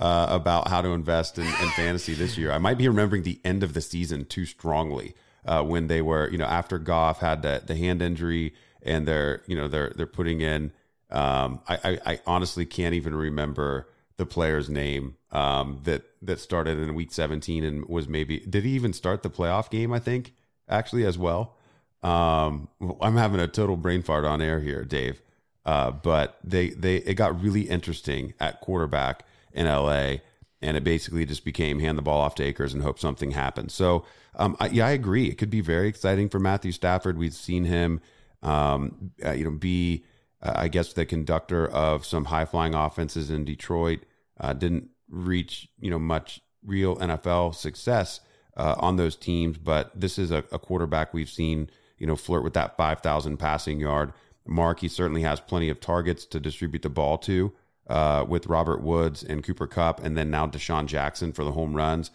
about 0.00 0.66
how 0.66 0.82
to 0.82 0.88
invest 0.88 1.38
in, 1.38 1.46
in, 1.46 1.68
fantasy 1.76 2.14
this 2.14 2.36
year. 2.36 2.50
I 2.50 2.58
might 2.58 2.76
be 2.76 2.88
remembering 2.88 3.22
the 3.22 3.40
end 3.44 3.62
of 3.62 3.72
the 3.72 3.80
season 3.80 4.24
too 4.24 4.44
strongly, 4.44 5.14
uh, 5.44 5.62
when 5.62 5.86
they 5.86 6.02
were, 6.02 6.28
you 6.30 6.38
know, 6.38 6.46
after 6.46 6.78
Goff 6.78 7.20
had 7.20 7.42
the, 7.42 7.62
the 7.64 7.76
hand 7.76 8.02
injury 8.02 8.54
and 8.82 9.06
they're, 9.06 9.42
you 9.46 9.56
know, 9.56 9.68
they're, 9.68 9.92
they're 9.96 10.06
putting 10.06 10.40
in, 10.40 10.72
um, 11.10 11.60
I, 11.68 11.78
I, 11.84 11.98
I 12.12 12.20
honestly 12.26 12.64
can't 12.64 12.94
even 12.94 13.14
remember 13.14 13.88
the 14.16 14.26
player's 14.26 14.68
name 14.68 15.16
um, 15.32 15.80
that 15.84 16.02
that 16.22 16.38
started 16.38 16.78
in 16.78 16.94
week 16.94 17.10
17 17.12 17.64
and 17.64 17.88
was 17.88 18.06
maybe 18.06 18.40
did 18.40 18.64
he 18.64 18.72
even 18.72 18.92
start 18.92 19.22
the 19.22 19.30
playoff 19.30 19.70
game? 19.70 19.92
I 19.92 19.98
think 19.98 20.34
actually 20.68 21.04
as 21.04 21.16
well. 21.16 21.56
Um, 22.02 22.68
I'm 23.00 23.16
having 23.16 23.40
a 23.40 23.48
total 23.48 23.76
brain 23.76 24.02
fart 24.02 24.24
on 24.24 24.40
air 24.40 24.60
here, 24.60 24.84
Dave. 24.84 25.22
Uh, 25.64 25.90
but 25.90 26.38
they 26.42 26.70
they 26.70 26.96
it 26.96 27.14
got 27.14 27.40
really 27.40 27.62
interesting 27.62 28.34
at 28.40 28.60
quarterback 28.60 29.24
in 29.52 29.66
LA, 29.66 30.16
and 30.62 30.76
it 30.76 30.84
basically 30.84 31.24
just 31.24 31.44
became 31.44 31.78
hand 31.78 31.96
the 31.96 32.02
ball 32.02 32.20
off 32.20 32.34
to 32.36 32.42
Akers 32.42 32.74
and 32.74 32.82
hope 32.82 32.98
something 32.98 33.30
happens. 33.32 33.72
So 33.72 34.04
um, 34.34 34.56
I, 34.60 34.68
yeah, 34.68 34.86
I 34.86 34.90
agree. 34.90 35.26
It 35.28 35.38
could 35.38 35.50
be 35.50 35.60
very 35.60 35.88
exciting 35.88 36.28
for 36.28 36.38
Matthew 36.38 36.72
Stafford. 36.72 37.18
We've 37.18 37.34
seen 37.34 37.64
him, 37.64 38.00
um, 38.42 39.12
uh, 39.24 39.32
you 39.32 39.44
know, 39.44 39.50
be 39.50 40.04
uh, 40.42 40.52
I 40.54 40.68
guess 40.68 40.92
the 40.92 41.06
conductor 41.06 41.66
of 41.66 42.04
some 42.04 42.26
high 42.26 42.44
flying 42.44 42.74
offenses 42.74 43.30
in 43.30 43.44
Detroit. 43.44 44.00
Uh, 44.38 44.52
didn't 44.52 44.88
reach 45.08 45.68
you 45.78 45.90
know 45.90 45.98
much 45.98 46.40
real 46.64 46.96
NFL 46.96 47.54
success 47.54 48.20
uh, 48.56 48.74
on 48.78 48.96
those 48.96 49.16
teams, 49.16 49.58
but 49.58 49.98
this 49.98 50.18
is 50.18 50.30
a, 50.30 50.44
a, 50.52 50.58
quarterback 50.58 51.12
we've 51.12 51.30
seen 51.30 51.70
you 51.98 52.06
know 52.06 52.16
flirt 52.16 52.44
with 52.44 52.54
that 52.54 52.76
five 52.76 53.00
thousand 53.00 53.38
passing 53.38 53.80
yard 53.80 54.12
mark. 54.46 54.80
He 54.80 54.88
certainly 54.88 55.22
has 55.22 55.40
plenty 55.40 55.68
of 55.68 55.80
targets 55.80 56.24
to 56.26 56.40
distribute 56.40 56.82
the 56.82 56.88
ball 56.88 57.18
to 57.18 57.52
uh, 57.90 58.24
with 58.26 58.46
Robert 58.46 58.80
Woods 58.82 59.22
and 59.22 59.44
Cooper 59.44 59.66
Kupp, 59.66 60.02
and 60.02 60.16
then 60.16 60.30
now 60.30 60.46
DeSean 60.46 60.86
Jackson 60.86 61.32
for 61.32 61.44
the 61.44 61.52
home 61.52 61.76
runs. 61.76 62.10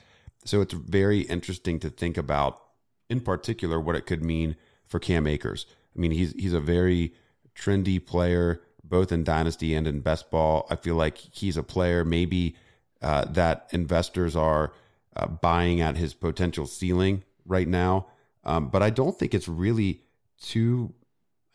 So 0.46 0.62
it's 0.62 0.74
very 0.74 1.22
interesting 1.22 1.80
to 1.80 1.90
think 1.90 2.18
about, 2.18 2.62
in 3.10 3.20
particular, 3.20 3.80
what 3.80 3.96
it 3.96 4.06
could 4.06 4.24
mean 4.24 4.56
for 4.88 5.00
Cam 5.00 5.28
Akers. 5.28 5.66
I 5.96 6.00
mean, 6.00 6.12
he's 6.12 6.32
he's 6.34 6.54
a 6.54 6.60
very 6.60 7.14
trendy 7.56 8.04
player, 8.04 8.62
both 8.84 9.12
in 9.12 9.24
dynasty 9.24 9.76
and 9.76 9.88
in 9.88 10.00
best 10.00 10.32
ball. 10.32 10.66
I 10.70 10.76
feel 10.76 10.96
like 10.96 11.18
he's 11.18 11.58
a 11.58 11.64
player 11.64 12.06
maybe 12.06 12.56
uh, 13.02 13.26
that 13.26 13.68
investors 13.72 14.36
are 14.36 14.72
uh, 15.16 15.28
buying 15.28 15.82
at 15.82 15.98
his 15.98 16.14
potential 16.14 16.66
ceiling 16.66 17.24
right 17.46 17.68
now. 17.68 18.08
Um, 18.44 18.70
but 18.70 18.82
I 18.82 18.92
don't 18.92 19.18
think 19.18 19.34
it's 19.34 19.48
really 19.48 20.02
too, 20.40 20.94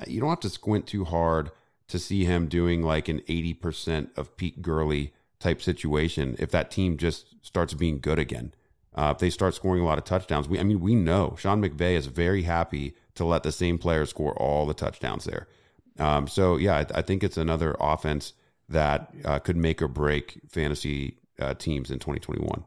you 0.06 0.20
don't 0.20 0.30
have 0.30 0.40
to 0.40 0.50
squint 0.50 0.86
too 0.86 1.04
hard 1.04 1.50
to 1.90 1.98
see 1.98 2.24
him 2.24 2.46
doing 2.46 2.82
like 2.82 3.08
an 3.08 3.20
80% 3.20 4.16
of 4.16 4.36
Pete 4.36 4.62
Gurley 4.62 5.12
type 5.38 5.62
situation 5.62 6.36
if 6.38 6.50
that 6.50 6.70
team 6.70 6.96
just 6.96 7.34
starts 7.42 7.74
being 7.74 8.00
good 8.00 8.18
again. 8.18 8.52
Uh, 8.94 9.12
if 9.14 9.18
they 9.18 9.30
start 9.30 9.54
scoring 9.54 9.82
a 9.82 9.86
lot 9.86 9.98
of 9.98 10.04
touchdowns, 10.04 10.48
we, 10.48 10.58
I 10.58 10.62
mean, 10.62 10.80
we 10.80 10.94
know 10.94 11.36
Sean 11.38 11.62
McVay 11.62 11.94
is 11.94 12.06
very 12.06 12.42
happy 12.42 12.94
to 13.14 13.24
let 13.24 13.42
the 13.42 13.52
same 13.52 13.78
player 13.78 14.04
score 14.06 14.32
all 14.34 14.66
the 14.66 14.74
touchdowns 14.74 15.24
there. 15.24 15.46
Um, 15.98 16.26
so 16.26 16.56
yeah, 16.56 16.76
I, 16.76 16.98
I, 16.98 17.02
think 17.02 17.22
it's 17.22 17.36
another 17.36 17.76
offense 17.78 18.32
that 18.68 19.12
uh, 19.24 19.38
could 19.38 19.56
make 19.56 19.82
or 19.82 19.88
break 19.88 20.40
fantasy 20.48 21.18
uh, 21.38 21.54
teams 21.54 21.90
in 21.90 21.98
2021. 21.98 22.64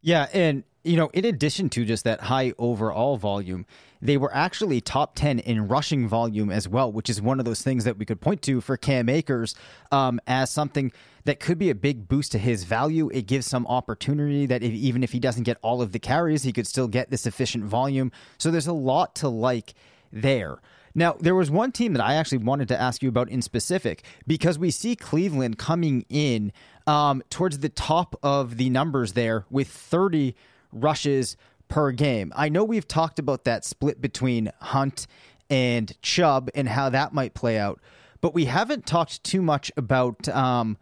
Yeah, 0.00 0.28
and 0.32 0.64
you 0.84 0.96
know, 0.96 1.10
in 1.12 1.24
addition 1.24 1.68
to 1.70 1.84
just 1.84 2.04
that 2.04 2.22
high 2.22 2.52
overall 2.58 3.16
volume, 3.16 3.66
they 4.00 4.16
were 4.16 4.34
actually 4.34 4.80
top 4.80 5.16
10 5.16 5.40
in 5.40 5.68
rushing 5.68 6.08
volume 6.08 6.50
as 6.50 6.68
well, 6.68 6.90
which 6.90 7.10
is 7.10 7.20
one 7.20 7.38
of 7.38 7.44
those 7.44 7.62
things 7.62 7.84
that 7.84 7.98
we 7.98 8.04
could 8.04 8.20
point 8.20 8.42
to 8.42 8.60
for 8.60 8.76
Cam 8.76 9.08
Akers 9.08 9.54
um, 9.90 10.20
as 10.26 10.50
something 10.50 10.92
that 11.24 11.40
could 11.40 11.58
be 11.58 11.68
a 11.68 11.74
big 11.74 12.08
boost 12.08 12.32
to 12.32 12.38
his 12.38 12.64
value. 12.64 13.10
It 13.12 13.26
gives 13.26 13.46
some 13.46 13.66
opportunity 13.66 14.46
that 14.46 14.62
if, 14.62 14.72
even 14.72 15.02
if 15.02 15.12
he 15.12 15.18
doesn't 15.18 15.42
get 15.42 15.58
all 15.62 15.82
of 15.82 15.92
the 15.92 15.98
carries, 15.98 16.44
he 16.44 16.52
could 16.52 16.66
still 16.66 16.88
get 16.88 17.10
this 17.10 17.26
efficient 17.26 17.64
volume. 17.64 18.12
So 18.38 18.50
there's 18.50 18.68
a 18.68 18.72
lot 18.72 19.14
to 19.16 19.28
like 19.28 19.74
there. 20.12 20.58
Now, 20.94 21.12
there 21.12 21.34
was 21.34 21.50
one 21.50 21.70
team 21.70 21.92
that 21.92 22.04
I 22.04 22.14
actually 22.14 22.38
wanted 22.38 22.68
to 22.68 22.80
ask 22.80 23.02
you 23.02 23.08
about 23.08 23.28
in 23.28 23.42
specific 23.42 24.04
because 24.26 24.58
we 24.58 24.70
see 24.70 24.96
Cleveland 24.96 25.58
coming 25.58 26.04
in 26.08 26.52
um, 26.88 27.22
towards 27.28 27.58
the 27.58 27.68
top 27.68 28.18
of 28.22 28.56
the 28.56 28.70
numbers 28.70 29.12
there 29.12 29.44
with 29.50 29.68
30 29.68 30.34
rushes 30.72 31.36
per 31.68 31.92
game. 31.92 32.32
I 32.34 32.48
know 32.48 32.64
we've 32.64 32.88
talked 32.88 33.18
about 33.18 33.44
that 33.44 33.64
split 33.64 34.00
between 34.00 34.50
Hunt 34.60 35.06
and 35.50 35.92
Chubb 36.00 36.48
and 36.54 36.66
how 36.66 36.88
that 36.88 37.12
might 37.12 37.34
play 37.34 37.58
out, 37.58 37.80
but 38.22 38.32
we 38.32 38.46
haven't 38.46 38.86
talked 38.86 39.22
too 39.22 39.42
much 39.42 39.70
about 39.76 40.28
um, 40.30 40.78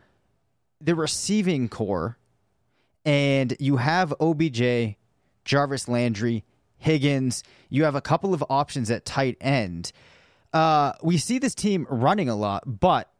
the 0.80 0.94
receiving 0.94 1.68
corps 1.68 2.16
and 3.04 3.56
you 3.58 3.76
have 3.76 4.14
OBJ, 4.20 4.96
Jarvis 5.44 5.88
Landry, 5.88 6.44
Higgins. 6.78 7.42
You 7.68 7.84
have 7.84 7.94
a 7.94 8.00
couple 8.00 8.32
of 8.32 8.44
options 8.48 8.90
at 8.90 9.04
tight 9.04 9.36
end. 9.40 9.92
Uh, 10.52 10.92
we 11.02 11.18
see 11.18 11.38
this 11.38 11.54
team 11.54 11.86
running 11.90 12.28
a 12.28 12.36
lot, 12.36 12.62
but 12.66 13.10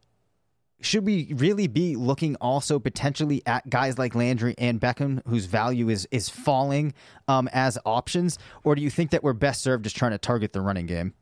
should 0.81 1.05
we 1.05 1.33
really 1.35 1.67
be 1.67 1.95
looking 1.95 2.35
also 2.37 2.79
potentially 2.79 3.41
at 3.45 3.69
guys 3.69 3.97
like 3.97 4.15
Landry 4.15 4.55
and 4.57 4.79
Beckham, 4.79 5.21
whose 5.27 5.45
value 5.45 5.89
is 5.89 6.07
is 6.11 6.29
falling 6.29 6.93
um, 7.27 7.49
as 7.51 7.77
options, 7.85 8.37
or 8.63 8.75
do 8.75 8.81
you 8.81 8.89
think 8.89 9.11
that 9.11 9.23
we're 9.23 9.33
best 9.33 9.61
served 9.61 9.83
just 9.83 9.95
trying 9.95 10.11
to 10.11 10.17
target 10.17 10.53
the 10.53 10.61
running 10.61 10.85
game? 10.85 11.13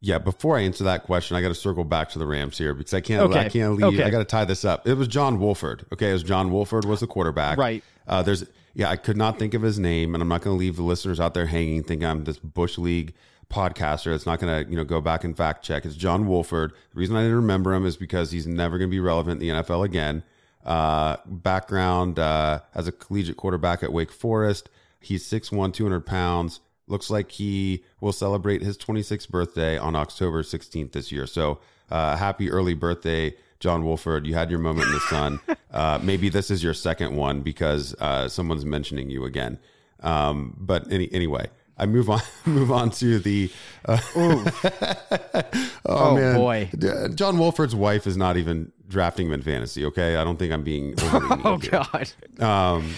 Yeah, 0.00 0.18
before 0.18 0.58
I 0.58 0.62
answer 0.62 0.84
that 0.84 1.04
question, 1.04 1.36
I 1.36 1.40
got 1.40 1.48
to 1.48 1.54
circle 1.54 1.84
back 1.84 2.10
to 2.10 2.18
the 2.18 2.26
Rams 2.26 2.58
here 2.58 2.74
because 2.74 2.92
I 2.92 3.00
can't. 3.00 3.22
Okay. 3.22 3.38
I 3.38 3.48
can't 3.48 3.74
leave. 3.74 3.94
Okay. 3.94 4.04
I 4.04 4.10
got 4.10 4.18
to 4.18 4.26
tie 4.26 4.44
this 4.44 4.64
up. 4.64 4.86
It 4.86 4.94
was 4.94 5.08
John 5.08 5.38
Wolford. 5.38 5.86
Okay, 5.92 6.10
it 6.10 6.12
was 6.12 6.22
John 6.22 6.50
Wolford 6.50 6.84
was 6.84 7.00
the 7.00 7.06
quarterback. 7.06 7.56
Right. 7.56 7.82
Uh, 8.06 8.22
there's 8.22 8.44
yeah, 8.74 8.90
I 8.90 8.96
could 8.96 9.16
not 9.16 9.38
think 9.38 9.54
of 9.54 9.62
his 9.62 9.78
name, 9.78 10.14
and 10.14 10.20
I'm 10.20 10.28
not 10.28 10.42
going 10.42 10.56
to 10.56 10.58
leave 10.58 10.76
the 10.76 10.82
listeners 10.82 11.20
out 11.20 11.32
there 11.32 11.46
hanging, 11.46 11.84
thinking 11.84 12.06
I'm 12.06 12.24
this 12.24 12.38
bush 12.38 12.76
league 12.76 13.14
podcaster 13.50 14.10
that's 14.10 14.26
not 14.26 14.40
going 14.40 14.64
to 14.64 14.70
you 14.70 14.76
know 14.76 14.84
go 14.84 15.00
back 15.00 15.24
and 15.24 15.36
fact 15.36 15.64
check. 15.64 15.84
It's 15.84 15.96
John 15.96 16.26
Wolford. 16.26 16.72
The 16.72 16.98
reason 16.98 17.16
I 17.16 17.22
didn't 17.22 17.36
remember 17.36 17.74
him 17.74 17.86
is 17.86 17.96
because 17.96 18.30
he's 18.30 18.46
never 18.46 18.78
going 18.78 18.90
to 18.90 18.94
be 18.94 19.00
relevant 19.00 19.42
in 19.42 19.48
the 19.48 19.62
NFL 19.62 19.84
again. 19.84 20.22
Uh, 20.64 21.16
background 21.26 22.18
uh, 22.18 22.60
as 22.74 22.88
a 22.88 22.92
collegiate 22.92 23.36
quarterback 23.36 23.82
at 23.82 23.92
Wake 23.92 24.10
Forest. 24.10 24.70
He's 24.98 25.28
6'1", 25.28 25.74
200 25.74 26.06
pounds. 26.06 26.60
Looks 26.86 27.10
like 27.10 27.32
he 27.32 27.84
will 28.00 28.12
celebrate 28.12 28.62
his 28.62 28.78
26th 28.78 29.28
birthday 29.28 29.76
on 29.76 29.94
October 29.94 30.42
16th 30.42 30.92
this 30.92 31.12
year. 31.12 31.26
So 31.26 31.60
uh, 31.90 32.16
happy 32.16 32.50
early 32.50 32.74
birthday, 32.74 33.34
John 33.60 33.84
Wolford. 33.84 34.26
You 34.26 34.34
had 34.34 34.50
your 34.50 34.58
moment 34.58 34.88
in 34.88 34.94
the 34.94 35.00
sun. 35.00 35.40
Uh, 35.74 35.98
maybe 36.04 36.28
this 36.28 36.52
is 36.52 36.62
your 36.62 36.72
second 36.72 37.16
one 37.16 37.40
because 37.40 37.96
uh, 37.98 38.28
someone's 38.28 38.64
mentioning 38.64 39.10
you 39.10 39.24
again. 39.24 39.58
Um, 40.04 40.56
but 40.56 40.92
any, 40.92 41.12
anyway, 41.12 41.48
I 41.76 41.86
move 41.86 42.08
on. 42.08 42.20
Move 42.46 42.70
on 42.70 42.90
to 42.90 43.18
the. 43.18 43.50
Uh, 43.84 43.98
Oh, 45.86 46.34
boy. 46.36 46.70
John 47.14 47.38
Wolford's 47.38 47.74
wife 47.74 48.06
is 48.06 48.16
not 48.16 48.36
even 48.36 48.72
drafting 48.88 49.26
him 49.26 49.32
in 49.34 49.42
fantasy. 49.42 49.84
Okay, 49.86 50.16
I 50.16 50.24
don't 50.24 50.38
think 50.38 50.52
I'm 50.52 50.62
being. 50.64 50.94
Oh. 51.02 51.58
God. 51.58 52.10
Um, 52.40 52.92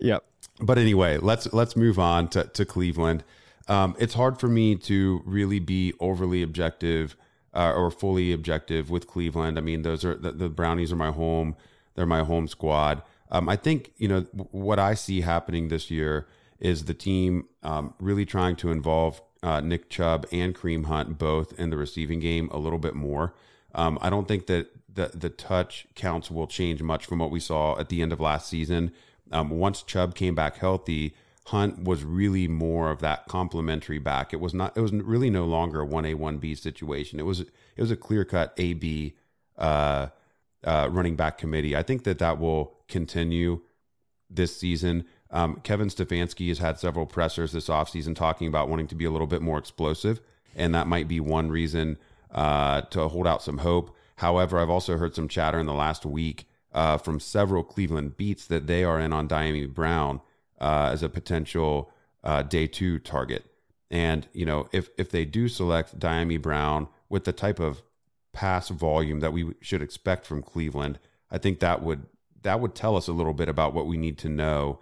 Yep. 0.00 0.24
but 0.60 0.78
anyway, 0.78 1.18
let's 1.18 1.52
let's 1.52 1.76
move 1.76 1.98
on 1.98 2.28
to, 2.28 2.44
to 2.44 2.64
Cleveland. 2.64 3.24
Um, 3.68 3.94
it's 3.98 4.14
hard 4.14 4.38
for 4.38 4.48
me 4.48 4.76
to 4.76 5.22
really 5.24 5.58
be 5.58 5.92
overly 6.00 6.42
objective 6.42 7.16
uh, 7.54 7.72
or 7.72 7.90
fully 7.90 8.32
objective 8.32 8.90
with 8.90 9.06
Cleveland. 9.06 9.58
I 9.58 9.60
mean, 9.60 9.82
those 9.82 10.04
are 10.04 10.14
the, 10.16 10.32
the 10.32 10.48
Brownies 10.48 10.92
are 10.92 10.96
my 10.96 11.10
home; 11.10 11.56
they're 11.94 12.06
my 12.06 12.22
home 12.24 12.48
squad. 12.48 13.02
Um, 13.30 13.48
I 13.48 13.56
think 13.56 13.92
you 13.96 14.08
know 14.08 14.20
what 14.50 14.78
I 14.78 14.94
see 14.94 15.20
happening 15.22 15.68
this 15.68 15.90
year 15.90 16.26
is 16.64 16.86
the 16.86 16.94
team 16.94 17.46
um, 17.62 17.94
really 18.00 18.24
trying 18.24 18.56
to 18.56 18.70
involve 18.70 19.20
uh, 19.42 19.60
Nick 19.60 19.90
Chubb 19.90 20.26
and 20.32 20.54
Kareem 20.54 20.86
Hunt 20.86 21.18
both 21.18 21.52
in 21.60 21.68
the 21.68 21.76
receiving 21.76 22.20
game 22.20 22.48
a 22.50 22.58
little 22.58 22.78
bit 22.78 22.94
more. 22.94 23.34
Um, 23.74 23.98
I 24.00 24.08
don't 24.08 24.26
think 24.26 24.46
that 24.46 24.70
the 24.92 25.10
the 25.14 25.28
touch 25.28 25.86
counts 25.94 26.30
will 26.30 26.46
change 26.46 26.82
much 26.82 27.04
from 27.06 27.18
what 27.18 27.30
we 27.30 27.40
saw 27.40 27.78
at 27.78 27.88
the 27.90 28.00
end 28.00 28.12
of 28.12 28.20
last 28.20 28.48
season. 28.48 28.92
Um, 29.30 29.50
once 29.50 29.82
Chubb 29.82 30.14
came 30.14 30.34
back 30.34 30.56
healthy, 30.56 31.14
Hunt 31.46 31.84
was 31.84 32.04
really 32.04 32.48
more 32.48 32.90
of 32.90 33.00
that 33.00 33.26
complementary 33.28 33.98
back. 33.98 34.32
It 34.32 34.40
was 34.40 34.54
not. 34.54 34.76
It 34.76 34.80
was 34.80 34.92
really 34.92 35.30
no 35.30 35.44
longer 35.44 35.80
a 35.80 35.86
one 35.86 36.06
A 36.06 36.14
one 36.14 36.38
B 36.38 36.54
situation. 36.54 37.20
It 37.20 37.26
was 37.26 37.40
it 37.40 37.80
was 37.80 37.90
a 37.90 37.96
clear 37.96 38.24
cut 38.24 38.54
A 38.56 38.72
B 38.72 39.14
uh, 39.58 40.06
uh, 40.64 40.88
running 40.90 41.16
back 41.16 41.36
committee. 41.36 41.76
I 41.76 41.82
think 41.82 42.04
that 42.04 42.18
that 42.18 42.38
will 42.38 42.78
continue 42.88 43.60
this 44.30 44.56
season. 44.56 45.04
Um, 45.34 45.56
Kevin 45.64 45.88
Stefanski 45.88 46.48
has 46.48 46.60
had 46.60 46.78
several 46.78 47.06
pressers 47.06 47.50
this 47.50 47.68
offseason 47.68 48.14
talking 48.14 48.46
about 48.46 48.68
wanting 48.68 48.86
to 48.86 48.94
be 48.94 49.04
a 49.04 49.10
little 49.10 49.26
bit 49.26 49.42
more 49.42 49.58
explosive, 49.58 50.20
and 50.54 50.72
that 50.76 50.86
might 50.86 51.08
be 51.08 51.18
one 51.18 51.50
reason 51.50 51.98
uh, 52.30 52.82
to 52.82 53.08
hold 53.08 53.26
out 53.26 53.42
some 53.42 53.58
hope. 53.58 53.94
However, 54.16 54.60
I've 54.60 54.70
also 54.70 54.96
heard 54.96 55.16
some 55.16 55.26
chatter 55.26 55.58
in 55.58 55.66
the 55.66 55.74
last 55.74 56.06
week 56.06 56.46
uh, 56.72 56.98
from 56.98 57.18
several 57.18 57.64
Cleveland 57.64 58.16
beats 58.16 58.46
that 58.46 58.68
they 58.68 58.84
are 58.84 59.00
in 59.00 59.12
on 59.12 59.26
Dyami 59.26 59.68
Brown 59.68 60.20
uh, 60.60 60.90
as 60.92 61.02
a 61.02 61.08
potential 61.08 61.90
uh, 62.22 62.42
day 62.42 62.68
two 62.68 63.00
target. 63.00 63.44
And 63.90 64.28
you 64.32 64.46
know, 64.46 64.68
if 64.70 64.88
if 64.96 65.10
they 65.10 65.24
do 65.24 65.48
select 65.48 65.98
Dyami 65.98 66.40
Brown 66.40 66.86
with 67.08 67.24
the 67.24 67.32
type 67.32 67.58
of 67.58 67.82
pass 68.32 68.68
volume 68.68 69.18
that 69.18 69.32
we 69.32 69.52
should 69.60 69.82
expect 69.82 70.26
from 70.26 70.42
Cleveland, 70.42 71.00
I 71.28 71.38
think 71.38 71.58
that 71.58 71.82
would 71.82 72.06
that 72.42 72.60
would 72.60 72.76
tell 72.76 72.96
us 72.96 73.08
a 73.08 73.12
little 73.12 73.34
bit 73.34 73.48
about 73.48 73.74
what 73.74 73.86
we 73.88 73.96
need 73.96 74.16
to 74.18 74.28
know 74.28 74.78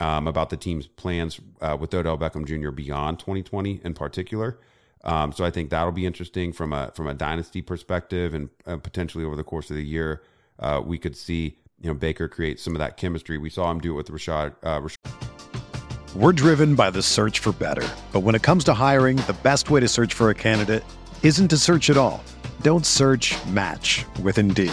um, 0.00 0.26
about 0.26 0.50
the 0.50 0.56
team's 0.56 0.86
plans 0.86 1.40
uh, 1.60 1.76
with 1.78 1.94
Odell 1.94 2.18
Beckham 2.18 2.46
Jr. 2.46 2.70
beyond 2.70 3.18
2020 3.18 3.80
in 3.84 3.94
particular. 3.94 4.58
Um, 5.04 5.32
so 5.32 5.44
I 5.44 5.50
think 5.50 5.70
that'll 5.70 5.92
be 5.92 6.06
interesting 6.06 6.52
from 6.52 6.72
a 6.72 6.90
from 6.94 7.06
a 7.06 7.14
dynasty 7.14 7.60
perspective, 7.60 8.32
and 8.32 8.48
uh, 8.66 8.78
potentially 8.78 9.24
over 9.24 9.36
the 9.36 9.44
course 9.44 9.70
of 9.70 9.76
the 9.76 9.84
year, 9.84 10.22
uh, 10.58 10.80
we 10.84 10.96
could 10.98 11.16
see 11.16 11.58
you 11.80 11.88
know 11.88 11.94
Baker 11.94 12.26
create 12.26 12.58
some 12.58 12.74
of 12.74 12.78
that 12.78 12.96
chemistry. 12.96 13.36
We 13.36 13.50
saw 13.50 13.70
him 13.70 13.80
do 13.80 13.92
it 13.92 13.96
with 13.96 14.08
Rashard. 14.08 14.54
Uh, 14.62 14.80
Rashard 14.80 16.16
We're 16.16 16.32
driven 16.32 16.74
by 16.74 16.90
the 16.90 17.02
search 17.02 17.38
for 17.40 17.52
better. 17.52 17.86
But 18.12 18.20
when 18.20 18.34
it 18.34 18.42
comes 18.42 18.64
to 18.64 18.74
hiring, 18.74 19.16
the 19.18 19.36
best 19.42 19.70
way 19.70 19.80
to 19.80 19.88
search 19.88 20.14
for 20.14 20.30
a 20.30 20.34
candidate 20.34 20.84
isn't 21.22 21.48
to 21.48 21.58
search 21.58 21.90
at 21.90 21.98
all. 21.98 22.24
Don't 22.62 22.86
search 22.86 23.34
match 23.46 24.06
with 24.22 24.38
Indeed. 24.38 24.72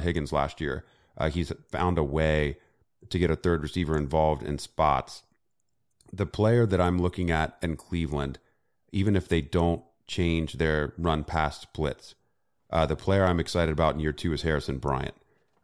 Higgins 0.00 0.32
last 0.32 0.60
year, 0.60 0.84
uh, 1.16 1.30
he's 1.30 1.52
found 1.70 1.98
a 1.98 2.04
way 2.04 2.56
to 3.10 3.18
get 3.18 3.30
a 3.30 3.36
third 3.36 3.62
receiver 3.62 3.96
involved 3.96 4.42
in 4.42 4.58
spots. 4.58 5.22
The 6.12 6.26
player 6.26 6.66
that 6.66 6.80
I'm 6.80 6.98
looking 7.00 7.30
at 7.30 7.56
in 7.62 7.76
Cleveland, 7.76 8.38
even 8.92 9.16
if 9.16 9.28
they 9.28 9.40
don't 9.40 9.82
change 10.06 10.54
their 10.54 10.94
run 10.98 11.24
pass 11.24 11.60
splits, 11.60 12.14
uh, 12.70 12.86
the 12.86 12.96
player 12.96 13.24
I'm 13.24 13.40
excited 13.40 13.72
about 13.72 13.94
in 13.94 14.00
year 14.00 14.12
two 14.12 14.32
is 14.32 14.42
Harrison 14.42 14.78
Bryant. 14.78 15.14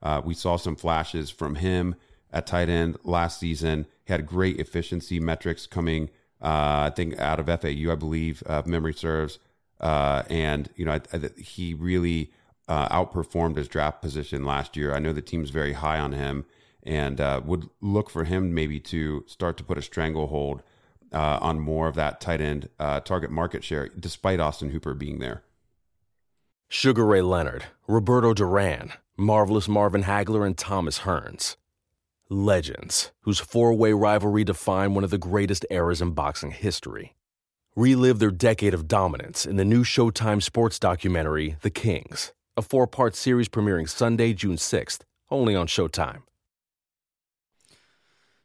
Uh, 0.02 0.22
we 0.24 0.34
saw 0.34 0.56
some 0.56 0.76
flashes 0.76 1.30
from 1.30 1.56
him 1.56 1.94
at 2.32 2.46
tight 2.46 2.68
end 2.68 2.96
last 3.04 3.38
season. 3.40 3.86
He 4.04 4.12
had 4.12 4.26
great 4.26 4.58
efficiency 4.58 5.20
metrics 5.20 5.66
coming, 5.66 6.10
uh, 6.40 6.88
I 6.88 6.92
think, 6.94 7.18
out 7.18 7.40
of 7.40 7.46
FAU, 7.46 7.92
I 7.92 7.96
believe, 7.96 8.42
uh, 8.46 8.62
memory 8.64 8.94
serves. 8.94 9.38
Uh, 9.80 10.22
and, 10.28 10.68
you 10.76 10.84
know, 10.84 10.92
I, 10.92 11.00
I, 11.12 11.30
he 11.40 11.74
really 11.74 12.32
uh, 12.70 12.88
outperformed 12.88 13.56
his 13.56 13.68
draft 13.68 14.00
position 14.00 14.44
last 14.44 14.76
year. 14.76 14.94
I 14.94 15.00
know 15.00 15.12
the 15.12 15.20
team's 15.20 15.50
very 15.50 15.72
high 15.72 15.98
on 15.98 16.12
him 16.12 16.46
and 16.84 17.20
uh, 17.20 17.40
would 17.44 17.68
look 17.80 18.08
for 18.08 18.24
him 18.24 18.54
maybe 18.54 18.78
to 18.78 19.24
start 19.26 19.56
to 19.56 19.64
put 19.64 19.76
a 19.76 19.82
stranglehold 19.82 20.62
uh, 21.12 21.38
on 21.42 21.58
more 21.58 21.88
of 21.88 21.96
that 21.96 22.20
tight 22.20 22.40
end 22.40 22.68
uh, 22.78 23.00
target 23.00 23.32
market 23.32 23.64
share, 23.64 23.88
despite 23.88 24.38
Austin 24.38 24.70
Hooper 24.70 24.94
being 24.94 25.18
there. 25.18 25.42
Sugar 26.68 27.04
Ray 27.04 27.22
Leonard, 27.22 27.64
Roberto 27.88 28.32
Duran, 28.32 28.92
Marvelous 29.16 29.66
Marvin 29.66 30.04
Hagler, 30.04 30.46
and 30.46 30.56
Thomas 30.56 31.00
Hearns. 31.00 31.56
Legends, 32.28 33.10
whose 33.22 33.40
four 33.40 33.74
way 33.74 33.92
rivalry 33.92 34.44
defined 34.44 34.94
one 34.94 35.02
of 35.02 35.10
the 35.10 35.18
greatest 35.18 35.66
eras 35.68 36.00
in 36.00 36.12
boxing 36.12 36.52
history. 36.52 37.16
Relive 37.74 38.20
their 38.20 38.30
decade 38.30 38.74
of 38.74 38.86
dominance 38.86 39.44
in 39.44 39.56
the 39.56 39.64
new 39.64 39.82
Showtime 39.82 40.40
sports 40.40 40.78
documentary, 40.78 41.56
The 41.62 41.70
Kings, 41.70 42.32
a 42.60 42.62
four 42.62 42.86
part 42.86 43.16
series 43.16 43.48
premiering 43.48 43.88
Sunday, 43.88 44.32
June 44.32 44.56
6th, 44.56 45.00
only 45.30 45.56
on 45.56 45.66
Showtime. 45.66 46.22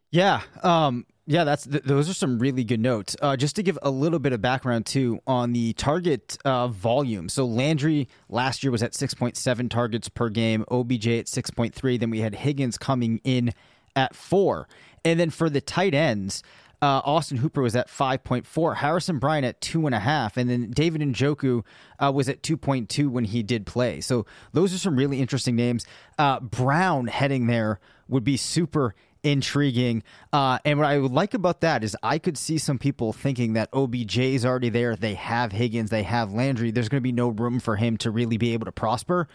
Yeah. 0.09 0.41
Um, 0.63 1.05
yeah, 1.27 1.43
that's 1.43 1.65
th- 1.65 1.83
those 1.83 2.09
are 2.09 2.13
some 2.13 2.39
really 2.39 2.63
good 2.63 2.79
notes. 2.79 3.17
Uh, 3.21 3.35
just 3.35 3.55
to 3.57 3.63
give 3.63 3.77
a 3.81 3.89
little 3.89 4.19
bit 4.19 4.31
of 4.31 4.41
background 4.41 4.85
too 4.85 5.19
on 5.27 5.51
the 5.53 5.73
target 5.73 6.37
uh, 6.45 6.69
volume. 6.69 7.27
So 7.29 7.45
Landry 7.45 8.07
last 8.29 8.63
year 8.63 8.71
was 8.71 8.81
at 8.81 8.93
6.7 8.93 9.69
targets 9.69 10.07
per 10.07 10.29
game, 10.29 10.63
OBJ 10.71 11.07
at 11.07 11.25
6.3. 11.25 11.99
Then 11.99 12.09
we 12.09 12.19
had 12.19 12.35
Higgins 12.35 12.77
coming 12.77 13.19
in 13.23 13.53
at 13.95 14.15
four, 14.15 14.67
and 15.03 15.19
then 15.19 15.29
for 15.29 15.49
the 15.49 15.61
tight 15.61 15.93
ends. 15.93 16.43
Uh, 16.81 17.01
Austin 17.03 17.37
Hooper 17.37 17.61
was 17.61 17.75
at 17.75 17.87
5.4, 17.87 18.77
Harrison 18.77 19.19
Bryant 19.19 19.45
at 19.45 19.61
two 19.61 19.85
and 19.85 19.95
a 19.95 19.99
half, 19.99 20.37
and 20.37 20.49
then 20.49 20.71
David 20.71 21.01
Njoku 21.01 21.63
uh, 21.99 22.11
was 22.13 22.29
at 22.29 22.41
2.2 22.41 23.09
when 23.09 23.25
he 23.25 23.43
did 23.43 23.65
play. 23.65 24.01
So 24.01 24.25
those 24.53 24.73
are 24.73 24.77
some 24.77 24.95
really 24.95 25.21
interesting 25.21 25.55
names. 25.55 25.85
Uh, 26.17 26.39
Brown 26.39 27.07
heading 27.07 27.47
there 27.47 27.79
would 28.07 28.23
be 28.23 28.37
super 28.37 28.93
intriguing. 29.23 30.03
Uh, 30.31 30.59
and 30.63 30.79
what 30.79 30.87
I 30.87 30.99
would 30.99 31.11
like 31.11 31.33
about 31.33 31.61
that 31.61 31.83
is 31.83 31.97
I 32.03 32.19
could 32.19 32.37
see 32.37 32.57
some 32.57 32.77
people 32.77 33.11
thinking 33.11 33.53
that 33.53 33.69
OBJ 33.73 34.17
is 34.19 34.45
already 34.45 34.69
there. 34.69 34.95
They 34.95 35.15
have 35.15 35.51
Higgins, 35.51 35.89
they 35.89 36.03
have 36.03 36.31
Landry. 36.31 36.71
There's 36.71 36.89
going 36.89 37.01
to 37.01 37.03
be 37.03 37.11
no 37.11 37.29
room 37.29 37.59
for 37.59 37.75
him 37.75 37.97
to 37.97 38.11
really 38.11 38.37
be 38.37 38.53
able 38.53 38.65
to 38.65 38.71
prosper. 38.71 39.27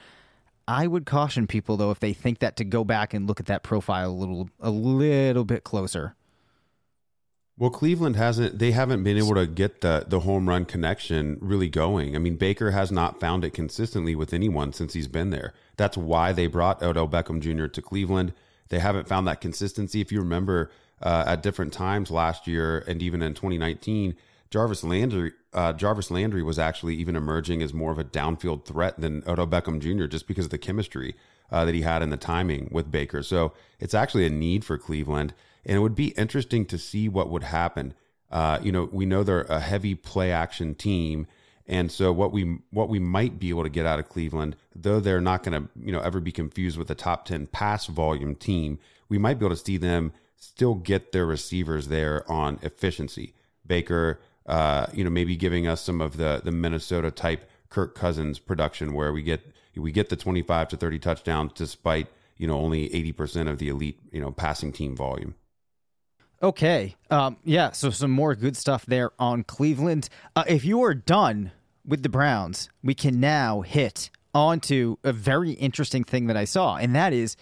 I 0.69 0.87
would 0.87 1.05
caution 1.05 1.49
people 1.49 1.77
though 1.77 1.91
if 1.91 1.99
they 1.99 2.13
think 2.13 2.39
that 2.39 2.57
to 2.57 2.65
go 2.65 2.85
back 2.85 3.13
and 3.13 3.27
look 3.27 3.41
at 3.41 3.47
that 3.47 3.65
profile 3.65 4.11
a 4.11 4.13
little 4.13 4.49
a 4.61 4.71
little 4.71 5.45
bit 5.45 5.65
closer. 5.65 6.15
Well, 7.61 7.69
Cleveland 7.69 8.17
hasn't 8.17 8.59
they 8.59 8.71
haven't 8.71 9.03
been 9.03 9.19
able 9.19 9.35
to 9.35 9.47
get 9.47 9.83
the 9.83 10.07
the 10.09 10.21
home 10.21 10.49
run 10.49 10.65
connection 10.65 11.37
really 11.43 11.69
going. 11.69 12.17
I 12.17 12.19
mean, 12.19 12.37
Baker 12.37 12.71
has 12.71 12.91
not 12.91 13.21
found 13.21 13.45
it 13.45 13.51
consistently 13.51 14.15
with 14.15 14.33
anyone 14.33 14.73
since 14.73 14.95
he's 14.95 15.07
been 15.07 15.29
there. 15.29 15.53
That's 15.77 15.99
why 15.99 16.33
they 16.33 16.47
brought 16.47 16.83
Odell 16.83 17.07
Beckham 17.07 17.39
Jr. 17.39 17.67
to 17.67 17.83
Cleveland. 17.83 18.33
They 18.71 18.79
haven't 18.79 19.09
found 19.09 19.29
that 19.29 19.43
consistency. 19.43 20.01
If 20.01 20.11
you 20.11 20.21
remember 20.21 20.71
uh, 21.03 21.25
at 21.27 21.43
different 21.43 21.75
times 21.75 22.11
last 22.11 22.47
year 22.47 22.79
and 22.89 23.03
even 23.03 23.21
in 23.21 23.35
2019, 23.35 24.17
Jarvis 24.49 24.83
Landry 24.83 25.33
uh, 25.53 25.75
Jarvis 25.75 26.11
Landry 26.11 26.43
was 26.43 26.59
actually 26.59 26.95
even 26.95 27.15
emerging 27.15 27.61
as 27.61 27.75
more 27.75 27.93
of 27.93 27.99
a 27.99 28.05
downfield 28.05 28.65
threat 28.65 28.99
than 28.99 29.23
Odell 29.27 29.47
Beckham 29.47 29.81
Jr. 29.81 30.07
just 30.07 30.27
because 30.27 30.47
of 30.47 30.51
the 30.51 30.57
chemistry 30.57 31.15
uh, 31.53 31.67
that 31.67 31.75
he 31.75 31.83
had 31.83 32.01
in 32.01 32.09
the 32.09 32.17
timing 32.17 32.71
with 32.73 32.91
Baker. 32.91 33.23
So 33.23 33.53
it's 33.79 33.93
actually 33.93 34.25
a 34.25 34.31
need 34.31 34.65
for 34.65 34.79
Cleveland, 34.79 35.35
and 35.65 35.77
it 35.77 35.81
would 35.81 35.95
be 35.95 36.09
interesting 36.09 36.65
to 36.67 36.79
see 36.79 37.09
what 37.09 37.31
would 37.31 37.45
happen. 37.45 37.95
Uh, 38.31 38.59
you 38.63 38.71
know, 38.73 38.89
we 38.93 39.07
know 39.07 39.23
they're 39.23 39.43
a 39.43 39.61
heavy 39.61 39.95
play 39.95 40.31
action 40.31 40.75
team, 40.75 41.27
and 41.67 41.91
so 41.91 42.13
what 42.13 42.33
we 42.33 42.59
what 42.71 42.89
we 42.89 42.99
might 42.99 43.39
be 43.39 43.49
able 43.51 43.63
to 43.65 43.69
get 43.69 43.87
out 43.87 43.99
of 43.99 44.09
Cleveland, 44.09 44.57
though 44.75 45.01
they're 45.01 45.21
not 45.21 45.43
going 45.43 45.63
to 45.63 45.69
you 45.81 45.93
know 45.93 46.01
ever 46.01 46.21
be 46.21 46.33
confused 46.33 46.79
with 46.79 46.91
a 46.91 46.95
top 46.95 47.25
ten 47.25 47.47
pass 47.47 47.87
volume 47.87 48.35
team, 48.35 48.79
we 49.09 49.19
might 49.19 49.39
be 49.39 49.47
able 49.47 49.57
to 49.57 49.65
see 49.65 49.77
them 49.77 50.13
still 50.37 50.75
get 50.75 51.13
their 51.13 51.27
receivers 51.27 51.89
there 51.89 52.29
on 52.31 52.59
efficiency. 52.63 53.35
Baker, 53.67 54.21
uh, 54.47 54.87
you 54.93 55.05
know, 55.05 55.11
maybe 55.11 55.37
giving 55.37 55.67
us 55.67 55.81
some 55.81 56.01
of 56.01 56.17
the 56.17 56.41
the 56.45 56.53
Minnesota 56.53 57.11
type 57.11 57.49
Kirk 57.69 57.95
Cousins 57.95 58.39
production 58.39 58.93
where 58.93 59.13
we 59.13 59.23
get 59.23 59.41
we 59.77 59.93
get 59.93 60.09
the 60.09 60.17
twenty 60.17 60.43
five 60.43 60.69
to 60.69 60.77
thirty 60.77 60.99
touchdowns 60.99 61.53
despite 61.55 62.09
you 62.37 62.47
know 62.47 62.59
only 62.59 62.93
eighty 62.95 63.13
percent 63.13 63.49
of 63.49 63.59
the 63.59 63.69
elite 63.69 64.01
you 64.13 64.21
know 64.21 64.31
passing 64.31 64.73
team 64.73 64.97
volume. 64.97 65.35
Okay. 66.43 66.97
Um, 67.11 67.37
yeah. 67.45 67.73
So 67.73 67.91
some 67.91 68.11
more 68.11 68.35
good 68.35 68.57
stuff 68.57 68.87
there 68.87 69.11
on 69.19 69.45
Cleveland. 69.45 70.09
Uh, 70.35 70.45
if 70.47 70.65
you 70.65 70.83
are 70.83 70.95
done 70.95 71.53
with 71.85 72.03
the 72.03 72.09
Browns, 72.09 72.71
we 72.83 72.95
can 72.95 73.21
now 73.21 73.61
hit 73.61 74.11
onto 74.35 74.97
a 75.05 75.13
very 75.13 75.53
interesting 75.53 76.05
thing 76.05 76.27
that 76.29 76.37
I 76.37 76.45
saw, 76.45 76.77
and 76.77 76.95
that 76.95 77.13
is 77.13 77.37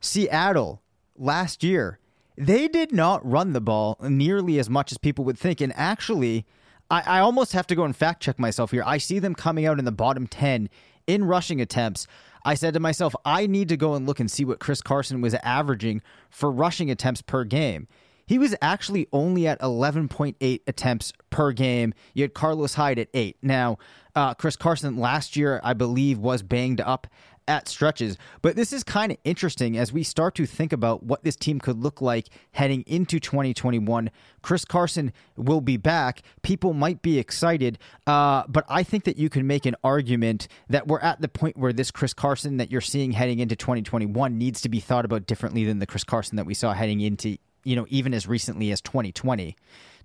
Seattle 0.00 0.80
last 1.16 1.62
year. 1.62 1.98
They 2.36 2.68
did 2.68 2.92
not 2.92 3.28
run 3.28 3.52
the 3.52 3.60
ball 3.60 3.98
nearly 4.00 4.58
as 4.58 4.70
much 4.70 4.92
as 4.92 4.98
people 4.98 5.24
would 5.26 5.38
think. 5.38 5.60
And 5.60 5.72
actually, 5.76 6.46
I, 6.90 7.02
I 7.02 7.20
almost 7.20 7.52
have 7.52 7.66
to 7.66 7.74
go 7.74 7.84
and 7.84 7.94
fact 7.94 8.22
check 8.22 8.38
myself 8.38 8.70
here. 8.70 8.82
I 8.86 8.96
see 8.96 9.18
them 9.18 9.34
coming 9.34 9.66
out 9.66 9.78
in 9.78 9.84
the 9.84 9.92
bottom 9.92 10.26
10 10.26 10.70
in 11.06 11.24
rushing 11.24 11.60
attempts. 11.60 12.06
I 12.42 12.54
said 12.54 12.72
to 12.72 12.80
myself, 12.80 13.14
I 13.26 13.46
need 13.46 13.68
to 13.68 13.76
go 13.76 13.94
and 13.94 14.06
look 14.06 14.20
and 14.20 14.30
see 14.30 14.46
what 14.46 14.60
Chris 14.60 14.80
Carson 14.80 15.20
was 15.20 15.34
averaging 15.34 16.00
for 16.30 16.50
rushing 16.50 16.90
attempts 16.90 17.20
per 17.20 17.44
game. 17.44 17.86
He 18.30 18.38
was 18.38 18.54
actually 18.62 19.08
only 19.12 19.48
at 19.48 19.58
11.8 19.58 20.60
attempts 20.68 21.12
per 21.30 21.50
game. 21.50 21.92
You 22.14 22.22
had 22.22 22.32
Carlos 22.32 22.74
Hyde 22.74 23.00
at 23.00 23.08
eight. 23.12 23.36
Now, 23.42 23.78
uh, 24.14 24.34
Chris 24.34 24.54
Carson 24.54 24.98
last 24.98 25.34
year, 25.34 25.60
I 25.64 25.72
believe, 25.72 26.20
was 26.20 26.44
banged 26.44 26.80
up 26.80 27.08
at 27.48 27.66
stretches. 27.66 28.16
But 28.40 28.54
this 28.54 28.72
is 28.72 28.84
kind 28.84 29.10
of 29.10 29.18
interesting 29.24 29.76
as 29.76 29.92
we 29.92 30.04
start 30.04 30.36
to 30.36 30.46
think 30.46 30.72
about 30.72 31.02
what 31.02 31.24
this 31.24 31.34
team 31.34 31.58
could 31.58 31.82
look 31.82 32.00
like 32.00 32.28
heading 32.52 32.84
into 32.86 33.18
2021. 33.18 34.12
Chris 34.42 34.64
Carson 34.64 35.12
will 35.36 35.60
be 35.60 35.76
back. 35.76 36.22
People 36.42 36.72
might 36.72 37.02
be 37.02 37.18
excited, 37.18 37.80
uh, 38.06 38.44
but 38.48 38.64
I 38.68 38.84
think 38.84 39.02
that 39.04 39.16
you 39.16 39.28
can 39.28 39.48
make 39.48 39.66
an 39.66 39.74
argument 39.82 40.46
that 40.68 40.86
we're 40.86 41.00
at 41.00 41.20
the 41.20 41.26
point 41.26 41.56
where 41.56 41.72
this 41.72 41.90
Chris 41.90 42.14
Carson 42.14 42.58
that 42.58 42.70
you're 42.70 42.80
seeing 42.80 43.10
heading 43.10 43.40
into 43.40 43.56
2021 43.56 44.38
needs 44.38 44.60
to 44.60 44.68
be 44.68 44.78
thought 44.78 45.04
about 45.04 45.26
differently 45.26 45.64
than 45.64 45.80
the 45.80 45.86
Chris 45.86 46.04
Carson 46.04 46.36
that 46.36 46.46
we 46.46 46.54
saw 46.54 46.72
heading 46.72 47.00
into 47.00 47.36
you 47.64 47.76
know, 47.76 47.86
even 47.88 48.14
as 48.14 48.26
recently 48.26 48.70
as 48.70 48.80
2020. 48.80 49.56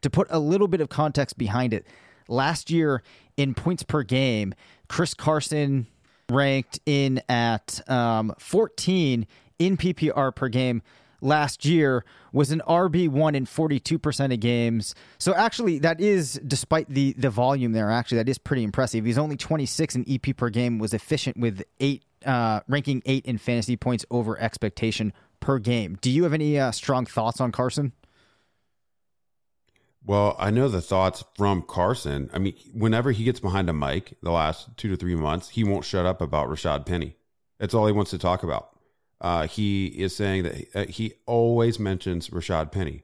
To 0.01 0.09
put 0.09 0.27
a 0.29 0.39
little 0.39 0.67
bit 0.67 0.81
of 0.81 0.89
context 0.89 1.37
behind 1.37 1.73
it, 1.73 1.85
last 2.27 2.69
year 2.69 3.01
in 3.37 3.53
points 3.53 3.83
per 3.83 4.03
game, 4.03 4.53
Chris 4.87 5.13
Carson 5.13 5.87
ranked 6.29 6.79
in 6.85 7.21
at 7.29 7.87
um, 7.89 8.33
14 8.39 9.27
in 9.59 9.77
PPR 9.77 10.35
per 10.35 10.49
game 10.49 10.81
last 11.21 11.65
year 11.65 12.05
was 12.31 12.51
an 12.51 12.61
RB1 12.67 13.35
in 13.35 13.45
42% 13.45 14.33
of 14.33 14.39
games. 14.39 14.95
So 15.17 15.33
actually 15.33 15.79
that 15.79 15.99
is 15.99 16.39
despite 16.45 16.89
the 16.89 17.13
the 17.17 17.29
volume 17.29 17.71
there 17.71 17.89
actually 17.91 18.17
that 18.17 18.29
is 18.29 18.37
pretty 18.37 18.63
impressive. 18.63 19.05
He's 19.05 19.17
only 19.17 19.37
26 19.37 19.95
in 19.95 20.05
EP 20.09 20.35
per 20.35 20.49
game 20.49 20.79
was 20.79 20.93
efficient 20.93 21.37
with 21.37 21.63
8 21.79 22.03
uh, 22.25 22.59
ranking 22.67 23.01
8 23.05 23.25
in 23.25 23.37
fantasy 23.37 23.77
points 23.77 24.05
over 24.11 24.39
expectation 24.39 25.13
per 25.39 25.59
game. 25.59 25.97
Do 26.01 26.09
you 26.09 26.23
have 26.23 26.33
any 26.33 26.59
uh, 26.59 26.71
strong 26.71 27.05
thoughts 27.05 27.41
on 27.41 27.51
Carson? 27.51 27.93
Well, 30.05 30.35
I 30.37 30.51
know 30.51 30.67
the 30.67 30.81
thoughts 30.81 31.23
from 31.35 31.63
Carson. 31.63 32.29
I 32.31 32.37
mean, 32.37 32.55
whenever 32.73 33.11
he 33.11 33.23
gets 33.23 33.39
behind 33.39 33.69
a 33.69 33.73
mic 33.73 34.15
the 34.21 34.31
last 34.31 34.69
two 34.77 34.89
to 34.89 34.95
three 34.95 35.15
months, 35.15 35.49
he 35.49 35.63
won't 35.63 35.83
shut 35.83 36.05
up 36.05 36.21
about 36.21 36.47
Rashad 36.47 36.85
Penny. 36.85 37.15
That's 37.59 37.73
all 37.73 37.87
he 37.87 37.93
wants 37.93 38.11
to 38.11 38.19
talk 38.19 38.43
about. 38.43 38.69
Uh, 39.19 39.47
he 39.47 39.87
is 39.87 40.15
saying 40.15 40.43
that 40.43 40.75
uh, 40.75 40.85
he 40.85 41.13
always 41.25 41.79
mentions 41.79 42.29
Rashad 42.29 42.71
Penny. 42.71 43.03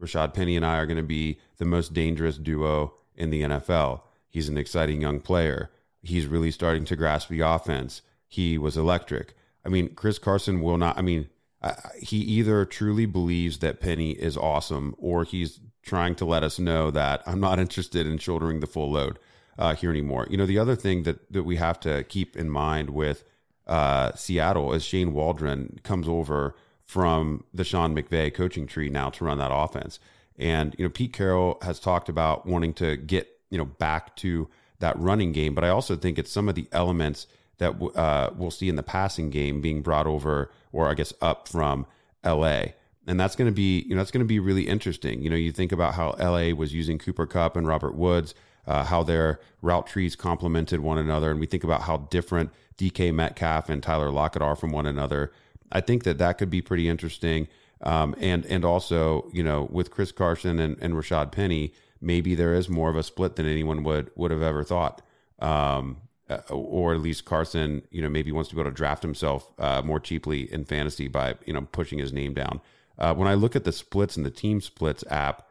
Rashad 0.00 0.34
Penny 0.34 0.54
and 0.54 0.64
I 0.64 0.76
are 0.76 0.86
going 0.86 0.98
to 0.98 1.02
be 1.02 1.40
the 1.56 1.64
most 1.64 1.92
dangerous 1.94 2.38
duo 2.38 2.94
in 3.16 3.30
the 3.30 3.42
NFL. 3.42 4.02
He's 4.28 4.48
an 4.48 4.58
exciting 4.58 5.00
young 5.00 5.18
player. 5.18 5.70
He's 6.02 6.26
really 6.26 6.50
starting 6.50 6.84
to 6.84 6.96
grasp 6.96 7.28
the 7.28 7.40
offense. 7.40 8.02
He 8.28 8.58
was 8.58 8.76
electric. 8.76 9.34
I 9.64 9.68
mean, 9.68 9.94
Chris 9.94 10.18
Carson 10.18 10.60
will 10.60 10.78
not. 10.78 10.96
I 10.98 11.02
mean, 11.02 11.28
uh, 11.62 11.74
he 12.00 12.18
either 12.18 12.64
truly 12.64 13.06
believes 13.06 13.58
that 13.58 13.80
Penny 13.80 14.12
is 14.12 14.36
awesome 14.36 14.94
or 14.98 15.24
he's 15.24 15.60
trying 15.82 16.14
to 16.16 16.24
let 16.24 16.42
us 16.42 16.58
know 16.58 16.90
that 16.90 17.22
I'm 17.26 17.40
not 17.40 17.58
interested 17.58 18.06
in 18.06 18.18
shouldering 18.18 18.60
the 18.60 18.66
full 18.66 18.90
load 18.90 19.18
uh, 19.58 19.74
here 19.74 19.90
anymore. 19.90 20.26
You 20.28 20.36
know, 20.36 20.46
the 20.46 20.58
other 20.58 20.76
thing 20.76 21.04
that, 21.04 21.32
that 21.32 21.44
we 21.44 21.56
have 21.56 21.80
to 21.80 22.04
keep 22.04 22.36
in 22.36 22.50
mind 22.50 22.90
with 22.90 23.24
uh, 23.66 24.12
Seattle 24.14 24.72
is 24.72 24.84
Shane 24.84 25.12
Waldron 25.12 25.78
comes 25.82 26.08
over 26.08 26.54
from 26.84 27.44
the 27.52 27.64
Sean 27.64 27.96
McVay 27.96 28.32
coaching 28.32 28.66
tree 28.66 28.88
now 28.88 29.10
to 29.10 29.24
run 29.24 29.38
that 29.38 29.52
offense. 29.52 29.98
And, 30.38 30.74
you 30.78 30.84
know, 30.84 30.90
Pete 30.90 31.12
Carroll 31.12 31.58
has 31.62 31.80
talked 31.80 32.08
about 32.08 32.46
wanting 32.46 32.74
to 32.74 32.96
get, 32.96 33.28
you 33.50 33.58
know, 33.58 33.64
back 33.64 34.14
to 34.16 34.48
that 34.78 34.98
running 34.98 35.32
game. 35.32 35.54
But 35.54 35.64
I 35.64 35.70
also 35.70 35.96
think 35.96 36.18
it's 36.18 36.30
some 36.30 36.48
of 36.48 36.54
the 36.54 36.68
elements 36.72 37.26
that 37.58 37.80
uh, 37.94 38.30
we'll 38.36 38.50
see 38.50 38.68
in 38.68 38.76
the 38.76 38.82
passing 38.82 39.30
game 39.30 39.60
being 39.60 39.82
brought 39.82 40.06
over, 40.06 40.50
or 40.72 40.88
I 40.88 40.94
guess 40.94 41.12
up 41.20 41.48
from 41.48 41.86
LA. 42.24 42.64
And 43.06 43.20
that's 43.20 43.36
going 43.36 43.46
to 43.46 43.54
be, 43.54 43.82
you 43.82 43.94
know, 43.94 44.00
that's 44.00 44.10
going 44.10 44.24
to 44.24 44.28
be 44.28 44.40
really 44.40 44.66
interesting. 44.66 45.22
You 45.22 45.30
know, 45.30 45.36
you 45.36 45.52
think 45.52 45.72
about 45.72 45.94
how 45.94 46.16
LA 46.18 46.54
was 46.54 46.74
using 46.74 46.98
Cooper 46.98 47.26
Kupp 47.26 47.56
and 47.56 47.66
Robert 47.66 47.94
Woods, 47.94 48.34
uh, 48.66 48.84
how 48.84 49.02
their 49.02 49.40
route 49.62 49.86
trees 49.86 50.16
complemented 50.16 50.80
one 50.80 50.98
another, 50.98 51.30
and 51.30 51.38
we 51.38 51.46
think 51.46 51.62
about 51.62 51.82
how 51.82 51.98
different 51.98 52.50
DK 52.78 53.14
Metcalf 53.14 53.68
and 53.68 53.82
Tyler 53.82 54.10
Lockett 54.10 54.42
are 54.42 54.56
from 54.56 54.70
one 54.70 54.86
another. 54.86 55.32
I 55.70 55.80
think 55.80 56.04
that 56.04 56.18
that 56.18 56.38
could 56.38 56.50
be 56.50 56.60
pretty 56.60 56.88
interesting. 56.88 57.48
Um, 57.82 58.14
and 58.18 58.44
and 58.46 58.64
also, 58.64 59.28
you 59.32 59.42
know, 59.42 59.68
with 59.70 59.90
Chris 59.90 60.10
Carson 60.10 60.58
and, 60.58 60.76
and 60.80 60.94
Rashad 60.94 61.30
Penny, 61.30 61.74
maybe 62.00 62.34
there 62.34 62.54
is 62.54 62.68
more 62.68 62.90
of 62.90 62.96
a 62.96 63.02
split 63.02 63.36
than 63.36 63.46
anyone 63.46 63.82
would 63.84 64.10
would 64.16 64.30
have 64.30 64.42
ever 64.42 64.64
thought. 64.64 65.02
Um, 65.38 65.98
uh, 66.28 66.38
or 66.50 66.94
at 66.94 67.00
least 67.00 67.24
Carson, 67.24 67.82
you 67.90 68.02
know, 68.02 68.08
maybe 68.08 68.32
wants 68.32 68.50
to 68.50 68.56
be 68.56 68.60
able 68.60 68.70
to 68.70 68.76
draft 68.76 69.02
himself 69.02 69.52
uh, 69.58 69.82
more 69.82 70.00
cheaply 70.00 70.52
in 70.52 70.64
fantasy 70.64 71.08
by 71.08 71.34
you 71.44 71.52
know 71.52 71.62
pushing 71.72 71.98
his 71.98 72.12
name 72.12 72.34
down. 72.34 72.60
Uh, 72.98 73.14
when 73.14 73.28
I 73.28 73.34
look 73.34 73.54
at 73.54 73.64
the 73.64 73.72
splits 73.72 74.16
in 74.16 74.22
the 74.22 74.30
team 74.30 74.60
splits 74.60 75.04
app 75.10 75.46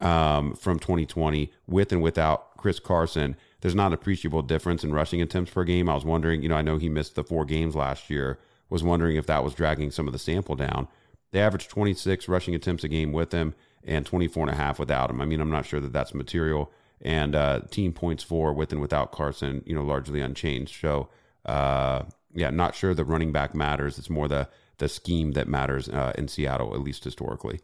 um, 0.00 0.54
from 0.54 0.78
2020 0.78 1.52
with 1.66 1.92
and 1.92 2.02
without 2.02 2.56
Chris 2.56 2.80
Carson, 2.80 3.36
there's 3.60 3.74
not 3.74 3.88
an 3.88 3.92
appreciable 3.92 4.42
difference 4.42 4.82
in 4.82 4.92
rushing 4.92 5.22
attempts 5.22 5.52
per 5.52 5.64
game. 5.64 5.88
I 5.88 5.94
was 5.94 6.04
wondering, 6.04 6.42
you 6.42 6.48
know, 6.48 6.56
I 6.56 6.62
know 6.62 6.78
he 6.78 6.88
missed 6.88 7.14
the 7.14 7.24
four 7.24 7.44
games 7.44 7.76
last 7.76 8.10
year. 8.10 8.38
Was 8.70 8.82
wondering 8.82 9.16
if 9.16 9.26
that 9.26 9.44
was 9.44 9.54
dragging 9.54 9.90
some 9.90 10.06
of 10.06 10.14
the 10.14 10.18
sample 10.18 10.56
down. 10.56 10.88
They 11.30 11.40
averaged 11.40 11.68
26 11.70 12.26
rushing 12.26 12.54
attempts 12.54 12.84
a 12.84 12.88
game 12.88 13.12
with 13.12 13.32
him 13.32 13.54
and 13.84 14.06
24 14.06 14.44
and 14.44 14.50
a 14.50 14.56
half 14.56 14.78
without 14.78 15.10
him. 15.10 15.20
I 15.20 15.26
mean, 15.26 15.40
I'm 15.40 15.50
not 15.50 15.66
sure 15.66 15.80
that 15.80 15.92
that's 15.92 16.14
material. 16.14 16.72
And 17.04 17.34
uh, 17.34 17.62
team 17.70 17.92
points 17.92 18.22
for 18.22 18.52
with 18.52 18.72
and 18.72 18.80
without 18.80 19.10
Carson, 19.10 19.62
you 19.66 19.74
know, 19.74 19.82
largely 19.82 20.20
unchanged. 20.20 20.80
So, 20.80 21.08
uh, 21.44 22.04
yeah, 22.32 22.50
not 22.50 22.74
sure 22.74 22.94
the 22.94 23.04
running 23.04 23.32
back 23.32 23.54
matters. 23.54 23.98
It's 23.98 24.10
more 24.10 24.28
the 24.28 24.48
the 24.78 24.88
scheme 24.88 25.32
that 25.32 25.48
matters 25.48 25.88
uh, 25.88 26.12
in 26.16 26.28
Seattle, 26.28 26.74
at 26.74 26.80
least 26.80 27.04
historically. 27.04 27.60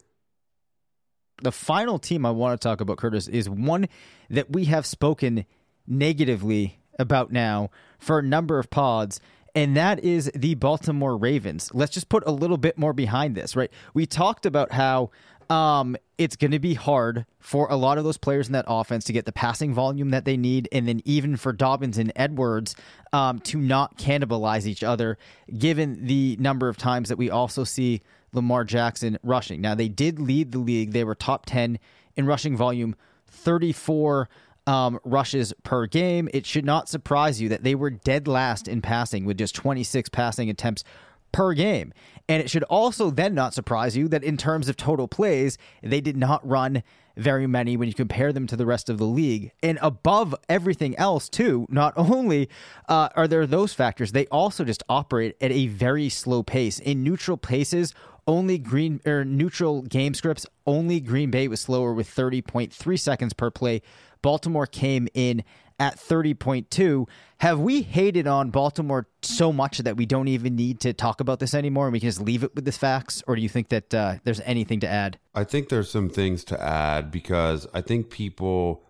The 1.42 1.53
final 1.53 1.98
team 1.98 2.27
I 2.27 2.31
want 2.31 2.61
to 2.61 2.68
talk 2.68 2.81
about, 2.81 2.98
Curtis, 2.98 3.29
is 3.29 3.48
one 3.48 3.88
that 4.29 4.53
we 4.53 4.66
have 4.66 4.85
spoken 4.87 5.46
negatively 5.87 6.81
about 6.98 7.33
now 7.33 7.70
for 7.98 8.18
a 8.18 8.22
number 8.22 8.59
of 8.59 8.70
pods, 8.70 9.20
and 9.55 9.77
that 9.77 10.05
is 10.05 10.31
the 10.35 10.55
Baltimore 10.55 11.16
Ravens. 11.16 11.70
Let's 11.72 11.92
just 11.92 12.09
put 12.09 12.24
a 12.27 12.33
little 12.33 12.57
bit 12.57 12.77
more 12.77 12.92
behind 12.92 13.35
this, 13.35 13.57
right? 13.57 13.70
We 13.94 14.07
talked 14.07 14.46
about 14.46 14.72
how 14.72 15.11
um, 15.50 15.96
it's 16.18 16.37
going 16.37 16.50
to 16.50 16.58
be 16.58 16.74
hard 16.74 17.24
for 17.38 17.68
a 17.70 17.76
lot 17.76 17.98
of 17.98 18.04
those 18.04 18.18
players 18.18 18.48
in 18.48 18.52
that 18.52 18.66
offense 18.68 19.04
to 19.04 19.12
get 19.12 19.24
the 19.24 19.32
passing 19.32 19.72
volume 19.72 20.11
that 20.11 20.24
they 20.24 20.37
need, 20.37 20.68
and 20.72 20.87
then 20.87 21.00
even 21.04 21.37
for 21.37 21.52
Dobbins 21.52 21.96
and 21.96 22.12
Edwards 22.16 22.74
um, 23.12 23.38
to 23.40 23.58
not 23.58 23.96
cannibalize 23.96 24.66
each 24.66 24.82
other, 24.82 25.16
given 25.56 26.06
the 26.06 26.37
number 26.38 26.68
of 26.68 26.76
times 26.76 27.08
that 27.08 27.18
we 27.18 27.30
also 27.30 27.64
see 27.64 28.02
Lamar 28.32 28.64
Jackson 28.64 29.18
rushing. 29.22 29.61
Now, 29.61 29.74
they 29.74 29.88
did 29.88 30.18
lead 30.18 30.52
the 30.52 30.58
league, 30.58 30.92
they 30.92 31.04
were 31.04 31.14
top 31.14 31.46
10 31.46 31.78
in 32.16 32.26
rushing 32.26 32.56
volume, 32.56 32.94
34 33.28 34.28
um, 34.66 35.00
rushes 35.02 35.54
per 35.62 35.87
game. 35.87 36.28
It 36.34 36.44
should 36.44 36.66
not 36.66 36.90
surprise 36.90 37.40
you 37.40 37.48
that 37.48 37.64
they 37.64 37.74
were 37.74 37.90
dead 37.90 38.28
last 38.28 38.68
in 38.68 38.82
passing 38.82 39.24
with 39.24 39.38
just 39.38 39.54
26 39.54 40.11
passing 40.11 40.50
attempts 40.50 40.84
per 41.32 41.54
game. 41.54 41.92
And 42.28 42.42
it 42.42 42.50
should 42.50 42.64
also 42.64 43.10
then 43.10 43.34
not 43.34 43.54
surprise 43.54 43.96
you 43.96 44.08
that 44.08 44.22
in 44.22 44.36
terms 44.36 44.68
of 44.68 44.76
total 44.76 45.08
plays, 45.08 45.56
they 45.82 46.00
did 46.00 46.16
not 46.16 46.46
run 46.46 46.82
very 47.16 47.46
many 47.46 47.76
when 47.76 47.88
you 47.88 47.94
compare 47.94 48.32
them 48.32 48.46
to 48.46 48.56
the 48.56 48.66
rest 48.66 48.88
of 48.88 48.98
the 48.98 49.04
league. 49.04 49.50
And 49.62 49.78
above 49.82 50.34
everything 50.48 50.96
else, 50.96 51.28
too, 51.28 51.66
not 51.68 51.92
only 51.96 52.48
uh, 52.88 53.08
are 53.16 53.26
there 53.26 53.46
those 53.46 53.74
factors, 53.74 54.12
they 54.12 54.26
also 54.26 54.64
just 54.64 54.82
operate 54.88 55.36
at 55.40 55.50
a 55.50 55.66
very 55.66 56.08
slow 56.08 56.42
pace. 56.42 56.78
In 56.78 57.02
neutral 57.02 57.36
paces, 57.36 57.92
only 58.28 58.58
green 58.58 59.00
or 59.04 59.24
neutral 59.24 59.82
game 59.82 60.14
scripts, 60.14 60.46
only 60.66 61.00
Green 61.00 61.30
Bay 61.30 61.48
was 61.48 61.62
slower 61.62 61.92
with 61.94 62.08
30.3 62.08 63.00
seconds 63.00 63.32
per 63.32 63.50
play. 63.50 63.82
Baltimore 64.22 64.66
came 64.66 65.08
in 65.14 65.42
at 65.80 65.96
30.2. 65.96 67.08
Have 67.38 67.60
we 67.60 67.82
hated 67.82 68.26
on 68.26 68.50
Baltimore 68.50 69.06
so 69.22 69.52
much 69.52 69.78
that 69.78 69.96
we 69.96 70.06
don't 70.06 70.28
even 70.28 70.56
need 70.56 70.80
to 70.80 70.92
talk 70.92 71.20
about 71.20 71.38
this 71.38 71.54
anymore 71.54 71.86
and 71.86 71.92
we 71.92 72.00
can 72.00 72.08
just 72.08 72.20
leave 72.20 72.44
it 72.44 72.54
with 72.54 72.64
the 72.64 72.72
facts? 72.72 73.22
Or 73.26 73.34
do 73.34 73.40
you 73.40 73.48
think 73.48 73.70
that 73.70 73.94
uh, 73.94 74.16
there's 74.24 74.40
anything 74.40 74.80
to 74.80 74.88
add? 74.88 75.18
I 75.34 75.44
think 75.44 75.68
there's 75.68 75.90
some 75.90 76.10
things 76.10 76.44
to 76.44 76.62
add 76.62 77.10
because 77.10 77.66
I 77.72 77.80
think 77.80 78.10
people, 78.10 78.84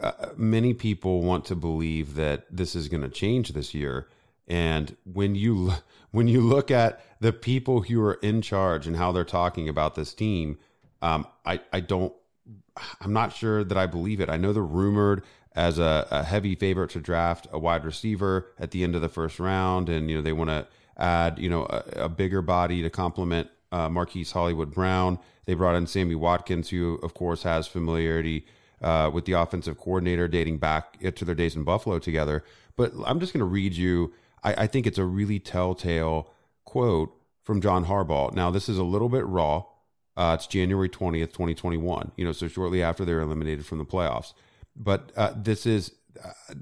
uh, 0.00 0.12
many 0.36 0.74
people 0.74 1.22
want 1.22 1.44
to 1.46 1.56
believe 1.56 2.14
that 2.14 2.44
this 2.50 2.76
is 2.76 2.88
going 2.88 3.02
to 3.02 3.08
change 3.08 3.50
this 3.50 3.74
year. 3.74 4.08
And 4.48 4.96
when 5.04 5.34
you 5.34 5.74
when 6.10 6.26
you 6.26 6.40
look 6.40 6.70
at 6.70 7.00
the 7.20 7.32
people 7.32 7.82
who 7.82 8.02
are 8.02 8.14
in 8.14 8.42
charge 8.42 8.86
and 8.86 8.96
how 8.96 9.12
they're 9.12 9.24
talking 9.24 9.68
about 9.68 9.94
this 9.94 10.12
team, 10.14 10.58
um, 11.02 11.26
I 11.44 11.60
I 11.72 11.80
don't 11.80 12.12
I'm 13.00 13.12
not 13.12 13.32
sure 13.32 13.64
that 13.64 13.76
I 13.76 13.86
believe 13.86 14.20
it. 14.20 14.28
I 14.28 14.36
know 14.36 14.52
they're 14.52 14.62
rumored 14.62 15.22
as 15.54 15.78
a, 15.78 16.06
a, 16.10 16.22
heavy 16.22 16.54
favorite 16.54 16.90
to 16.90 17.00
draft 17.00 17.48
a 17.50 17.58
wide 17.58 17.84
receiver 17.84 18.52
at 18.60 18.70
the 18.70 18.84
end 18.84 18.94
of 18.94 19.00
the 19.00 19.08
first 19.08 19.40
round, 19.40 19.88
and 19.88 20.08
you 20.08 20.16
know 20.16 20.22
they 20.22 20.32
want 20.32 20.50
to 20.50 20.66
add 20.96 21.38
you 21.38 21.48
know 21.48 21.64
a, 21.64 22.04
a 22.04 22.08
bigger 22.08 22.42
body 22.42 22.82
to 22.82 22.90
complement 22.90 23.48
uh, 23.72 23.88
Marquise 23.88 24.32
Hollywood 24.32 24.72
Brown. 24.72 25.18
They 25.46 25.54
brought 25.54 25.74
in 25.74 25.86
Sammy 25.86 26.14
Watkins, 26.14 26.70
who 26.70 26.96
of 27.02 27.14
course 27.14 27.42
has 27.42 27.66
familiarity 27.66 28.46
uh, 28.82 29.10
with 29.12 29.24
the 29.24 29.32
offensive 29.32 29.78
coordinator 29.78 30.28
dating 30.28 30.58
back 30.58 30.98
to 31.00 31.24
their 31.24 31.34
days 31.34 31.56
in 31.56 31.64
Buffalo 31.64 31.98
together. 31.98 32.44
But 32.76 32.92
I'm 33.04 33.18
just 33.18 33.32
going 33.32 33.40
to 33.40 33.46
read 33.46 33.74
you. 33.74 34.12
I, 34.42 34.64
I 34.64 34.66
think 34.66 34.86
it's 34.86 34.98
a 34.98 35.04
really 35.04 35.38
telltale 35.38 36.30
quote 36.64 37.14
from 37.42 37.60
John 37.60 37.86
Harbaugh. 37.86 38.34
Now 38.34 38.50
this 38.50 38.68
is 38.68 38.78
a 38.78 38.84
little 38.84 39.08
bit 39.08 39.26
raw. 39.26 39.64
Uh, 40.16 40.34
it's 40.34 40.48
January 40.48 40.88
20th, 40.88 41.32
2021, 41.32 42.10
you 42.16 42.24
know, 42.24 42.32
so 42.32 42.48
shortly 42.48 42.82
after 42.82 43.04
they're 43.04 43.20
eliminated 43.20 43.64
from 43.64 43.78
the 43.78 43.84
playoffs. 43.84 44.32
But 44.74 45.12
uh, 45.16 45.32
this 45.36 45.64
is 45.64 45.92
uh, 46.22 46.54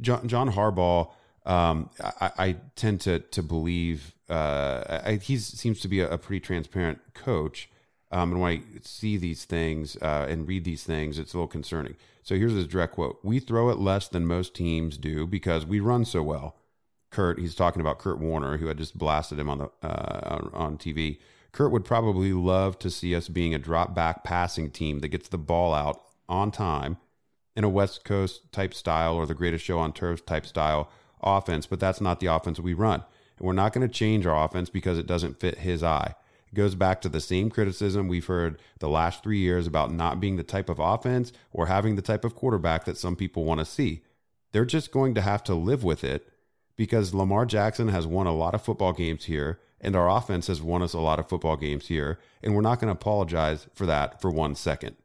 John, 0.00 0.28
John 0.28 0.52
Harbaugh. 0.52 1.10
Um, 1.46 1.90
I, 2.00 2.30
I, 2.38 2.56
tend 2.74 3.02
to 3.02 3.18
to 3.18 3.42
believe 3.42 4.14
uh, 4.30 5.10
he 5.20 5.36
seems 5.36 5.80
to 5.80 5.88
be 5.88 6.00
a, 6.00 6.10
a 6.10 6.16
pretty 6.16 6.40
transparent 6.40 7.00
coach. 7.12 7.68
Um, 8.10 8.32
and 8.32 8.40
when 8.40 8.52
I 8.52 8.78
see 8.82 9.16
these 9.16 9.44
things 9.44 9.96
uh, 10.00 10.26
and 10.28 10.48
read 10.48 10.64
these 10.64 10.84
things, 10.84 11.18
it's 11.18 11.34
a 11.34 11.36
little 11.36 11.48
concerning. 11.48 11.96
So 12.22 12.36
here's 12.36 12.52
his 12.52 12.66
direct 12.66 12.94
quote: 12.94 13.18
"We 13.22 13.40
throw 13.40 13.68
it 13.68 13.78
less 13.78 14.08
than 14.08 14.26
most 14.26 14.54
teams 14.54 14.96
do 14.96 15.26
because 15.26 15.66
we 15.66 15.80
run 15.80 16.04
so 16.04 16.22
well." 16.22 16.56
Kurt, 17.14 17.38
he's 17.38 17.54
talking 17.54 17.80
about 17.80 18.00
Kurt 18.00 18.18
Warner, 18.18 18.56
who 18.56 18.66
had 18.66 18.76
just 18.76 18.98
blasted 18.98 19.38
him 19.38 19.48
on 19.48 19.58
the 19.58 19.70
uh, 19.82 20.48
on 20.52 20.76
TV. 20.76 21.18
Kurt 21.52 21.70
would 21.70 21.84
probably 21.84 22.32
love 22.32 22.76
to 22.80 22.90
see 22.90 23.14
us 23.14 23.28
being 23.28 23.54
a 23.54 23.58
drop 23.58 23.94
back 23.94 24.24
passing 24.24 24.68
team 24.68 24.98
that 24.98 25.08
gets 25.08 25.28
the 25.28 25.38
ball 25.38 25.72
out 25.72 26.02
on 26.28 26.50
time 26.50 26.96
in 27.54 27.62
a 27.62 27.68
West 27.68 28.04
Coast 28.04 28.50
type 28.50 28.74
style 28.74 29.14
or 29.14 29.26
the 29.26 29.34
greatest 29.34 29.64
show 29.64 29.78
on 29.78 29.92
turf 29.92 30.26
type 30.26 30.44
style 30.44 30.90
offense, 31.22 31.66
but 31.66 31.78
that's 31.78 32.00
not 32.00 32.18
the 32.18 32.26
offense 32.26 32.58
we 32.58 32.74
run. 32.74 33.04
And 33.38 33.46
we're 33.46 33.52
not 33.52 33.72
going 33.72 33.86
to 33.86 33.92
change 33.92 34.26
our 34.26 34.44
offense 34.44 34.68
because 34.68 34.98
it 34.98 35.06
doesn't 35.06 35.38
fit 35.38 35.58
his 35.58 35.84
eye. 35.84 36.16
It 36.50 36.56
goes 36.56 36.74
back 36.74 37.00
to 37.02 37.08
the 37.08 37.20
same 37.20 37.48
criticism 37.48 38.08
we've 38.08 38.26
heard 38.26 38.58
the 38.80 38.88
last 38.88 39.22
three 39.22 39.38
years 39.38 39.68
about 39.68 39.92
not 39.92 40.18
being 40.18 40.34
the 40.34 40.42
type 40.42 40.68
of 40.68 40.80
offense 40.80 41.32
or 41.52 41.66
having 41.66 41.94
the 41.94 42.02
type 42.02 42.24
of 42.24 42.34
quarterback 42.34 42.84
that 42.86 42.98
some 42.98 43.14
people 43.14 43.44
want 43.44 43.60
to 43.60 43.64
see. 43.64 44.02
They're 44.50 44.64
just 44.64 44.90
going 44.90 45.14
to 45.14 45.20
have 45.20 45.44
to 45.44 45.54
live 45.54 45.84
with 45.84 46.02
it 46.02 46.28
because 46.76 47.14
Lamar 47.14 47.46
Jackson 47.46 47.88
has 47.88 48.06
won 48.06 48.26
a 48.26 48.34
lot 48.34 48.54
of 48.54 48.62
football 48.62 48.92
games 48.92 49.24
here 49.24 49.60
and 49.84 49.94
our 49.94 50.08
offense 50.08 50.46
has 50.46 50.62
won 50.62 50.82
us 50.82 50.94
a 50.94 50.98
lot 50.98 51.20
of 51.20 51.28
football 51.28 51.56
games 51.56 51.86
here, 51.88 52.18
and 52.42 52.54
we're 52.54 52.62
not 52.62 52.80
going 52.80 52.88
to 52.88 52.98
apologize 52.98 53.68
for 53.74 53.86
that 53.86 54.20
for 54.20 54.30
one 54.30 54.54
second. 54.54 54.96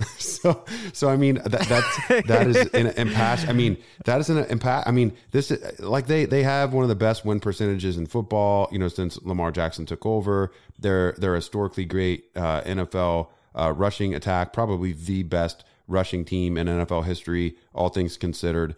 so, 0.18 0.64
so 0.92 1.08
I 1.08 1.16
mean 1.16 1.36
that 1.36 1.68
that's 1.68 2.26
that 2.26 2.46
is 2.48 2.56
an 2.72 2.86
impasse. 2.96 3.46
I 3.46 3.52
mean 3.52 3.76
that 4.06 4.20
is 4.20 4.28
an 4.28 4.38
impact. 4.46 4.88
I 4.88 4.90
mean 4.90 5.12
this 5.30 5.52
is 5.52 5.78
like 5.78 6.06
they 6.06 6.24
they 6.24 6.42
have 6.42 6.72
one 6.72 6.82
of 6.82 6.88
the 6.88 6.96
best 6.96 7.24
win 7.24 7.38
percentages 7.38 7.96
in 7.96 8.06
football. 8.06 8.68
You 8.72 8.78
know, 8.80 8.88
since 8.88 9.22
Lamar 9.22 9.52
Jackson 9.52 9.86
took 9.86 10.04
over, 10.04 10.50
they're 10.80 11.12
they're 11.18 11.36
historically 11.36 11.84
great 11.84 12.24
uh, 12.34 12.62
NFL 12.62 13.28
uh, 13.54 13.72
rushing 13.76 14.14
attack, 14.14 14.52
probably 14.52 14.92
the 14.92 15.22
best 15.22 15.62
rushing 15.86 16.24
team 16.24 16.56
in 16.56 16.66
NFL 16.66 17.04
history, 17.04 17.56
all 17.72 17.88
things 17.90 18.16
considered. 18.16 18.74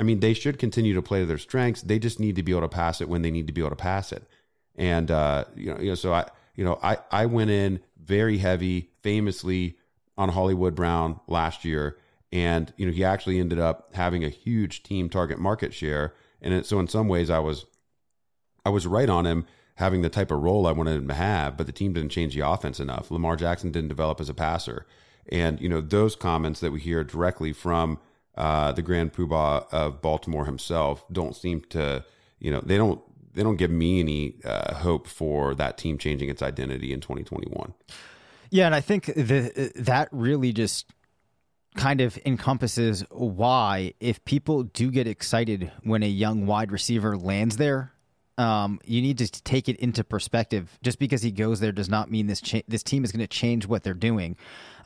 I 0.00 0.02
mean, 0.02 0.20
they 0.20 0.32
should 0.32 0.58
continue 0.58 0.94
to 0.94 1.02
play 1.02 1.20
to 1.20 1.26
their 1.26 1.36
strengths. 1.36 1.82
They 1.82 1.98
just 1.98 2.18
need 2.18 2.36
to 2.36 2.42
be 2.42 2.52
able 2.52 2.62
to 2.62 2.68
pass 2.68 3.02
it 3.02 3.08
when 3.08 3.20
they 3.20 3.30
need 3.30 3.46
to 3.48 3.52
be 3.52 3.60
able 3.60 3.70
to 3.70 3.76
pass 3.76 4.12
it. 4.12 4.26
And 4.74 5.10
uh, 5.10 5.44
you 5.54 5.66
know, 5.66 5.78
you 5.78 5.88
know, 5.90 5.94
so 5.94 6.14
I, 6.14 6.24
you 6.56 6.64
know, 6.64 6.78
I 6.82 6.96
I 7.10 7.26
went 7.26 7.50
in 7.50 7.80
very 8.02 8.38
heavy, 8.38 8.88
famously 9.02 9.76
on 10.16 10.30
Hollywood 10.30 10.74
Brown 10.74 11.20
last 11.28 11.66
year, 11.66 11.98
and 12.32 12.72
you 12.78 12.86
know, 12.86 12.92
he 12.92 13.04
actually 13.04 13.38
ended 13.38 13.58
up 13.58 13.90
having 13.94 14.24
a 14.24 14.30
huge 14.30 14.82
team 14.82 15.10
target 15.10 15.38
market 15.38 15.74
share. 15.74 16.14
And 16.40 16.54
it, 16.54 16.64
so 16.64 16.80
in 16.80 16.88
some 16.88 17.06
ways, 17.06 17.28
I 17.28 17.38
was 17.38 17.66
I 18.64 18.70
was 18.70 18.86
right 18.86 19.08
on 19.08 19.26
him 19.26 19.44
having 19.74 20.00
the 20.00 20.08
type 20.08 20.30
of 20.30 20.40
role 20.40 20.66
I 20.66 20.72
wanted 20.72 20.96
him 20.96 21.08
to 21.08 21.14
have, 21.14 21.58
but 21.58 21.66
the 21.66 21.72
team 21.72 21.92
didn't 21.92 22.10
change 22.10 22.34
the 22.34 22.48
offense 22.48 22.80
enough. 22.80 23.10
Lamar 23.10 23.36
Jackson 23.36 23.70
didn't 23.70 23.88
develop 23.88 24.18
as 24.18 24.30
a 24.30 24.34
passer, 24.34 24.86
and 25.30 25.60
you 25.60 25.68
know, 25.68 25.82
those 25.82 26.16
comments 26.16 26.60
that 26.60 26.72
we 26.72 26.80
hear 26.80 27.04
directly 27.04 27.52
from 27.52 27.98
uh, 28.36 28.72
the 28.72 28.82
Grand 28.82 29.12
Poobah 29.12 29.66
of 29.72 30.00
Baltimore 30.00 30.44
himself 30.44 31.04
don't 31.10 31.34
seem 31.34 31.62
to, 31.70 32.04
you 32.38 32.50
know, 32.50 32.60
they 32.60 32.76
don't 32.76 33.00
they 33.32 33.42
don't 33.42 33.56
give 33.56 33.70
me 33.70 34.00
any 34.00 34.34
uh, 34.44 34.74
hope 34.74 35.06
for 35.06 35.54
that 35.54 35.78
team 35.78 35.98
changing 35.98 36.28
its 36.28 36.42
identity 36.42 36.92
in 36.92 37.00
2021. 37.00 37.74
Yeah, 38.50 38.66
and 38.66 38.74
I 38.74 38.80
think 38.80 39.06
the, 39.06 39.72
that 39.76 40.08
really 40.10 40.52
just 40.52 40.92
kind 41.76 42.00
of 42.00 42.18
encompasses 42.26 43.04
why 43.10 43.94
if 44.00 44.24
people 44.24 44.64
do 44.64 44.90
get 44.90 45.06
excited 45.06 45.70
when 45.84 46.02
a 46.02 46.08
young 46.08 46.46
wide 46.46 46.72
receiver 46.72 47.16
lands 47.16 47.56
there, 47.58 47.92
um, 48.38 48.80
you 48.84 49.02
need 49.02 49.18
to 49.18 49.28
take 49.28 49.68
it 49.68 49.76
into 49.76 50.02
perspective. 50.02 50.78
Just 50.82 50.98
because 50.98 51.22
he 51.22 51.30
goes 51.30 51.60
there 51.60 51.72
does 51.72 51.88
not 51.88 52.10
mean 52.10 52.26
this 52.26 52.40
cha- 52.40 52.62
this 52.66 52.82
team 52.82 53.04
is 53.04 53.12
going 53.12 53.20
to 53.20 53.28
change 53.28 53.66
what 53.66 53.82
they're 53.84 53.94
doing 53.94 54.36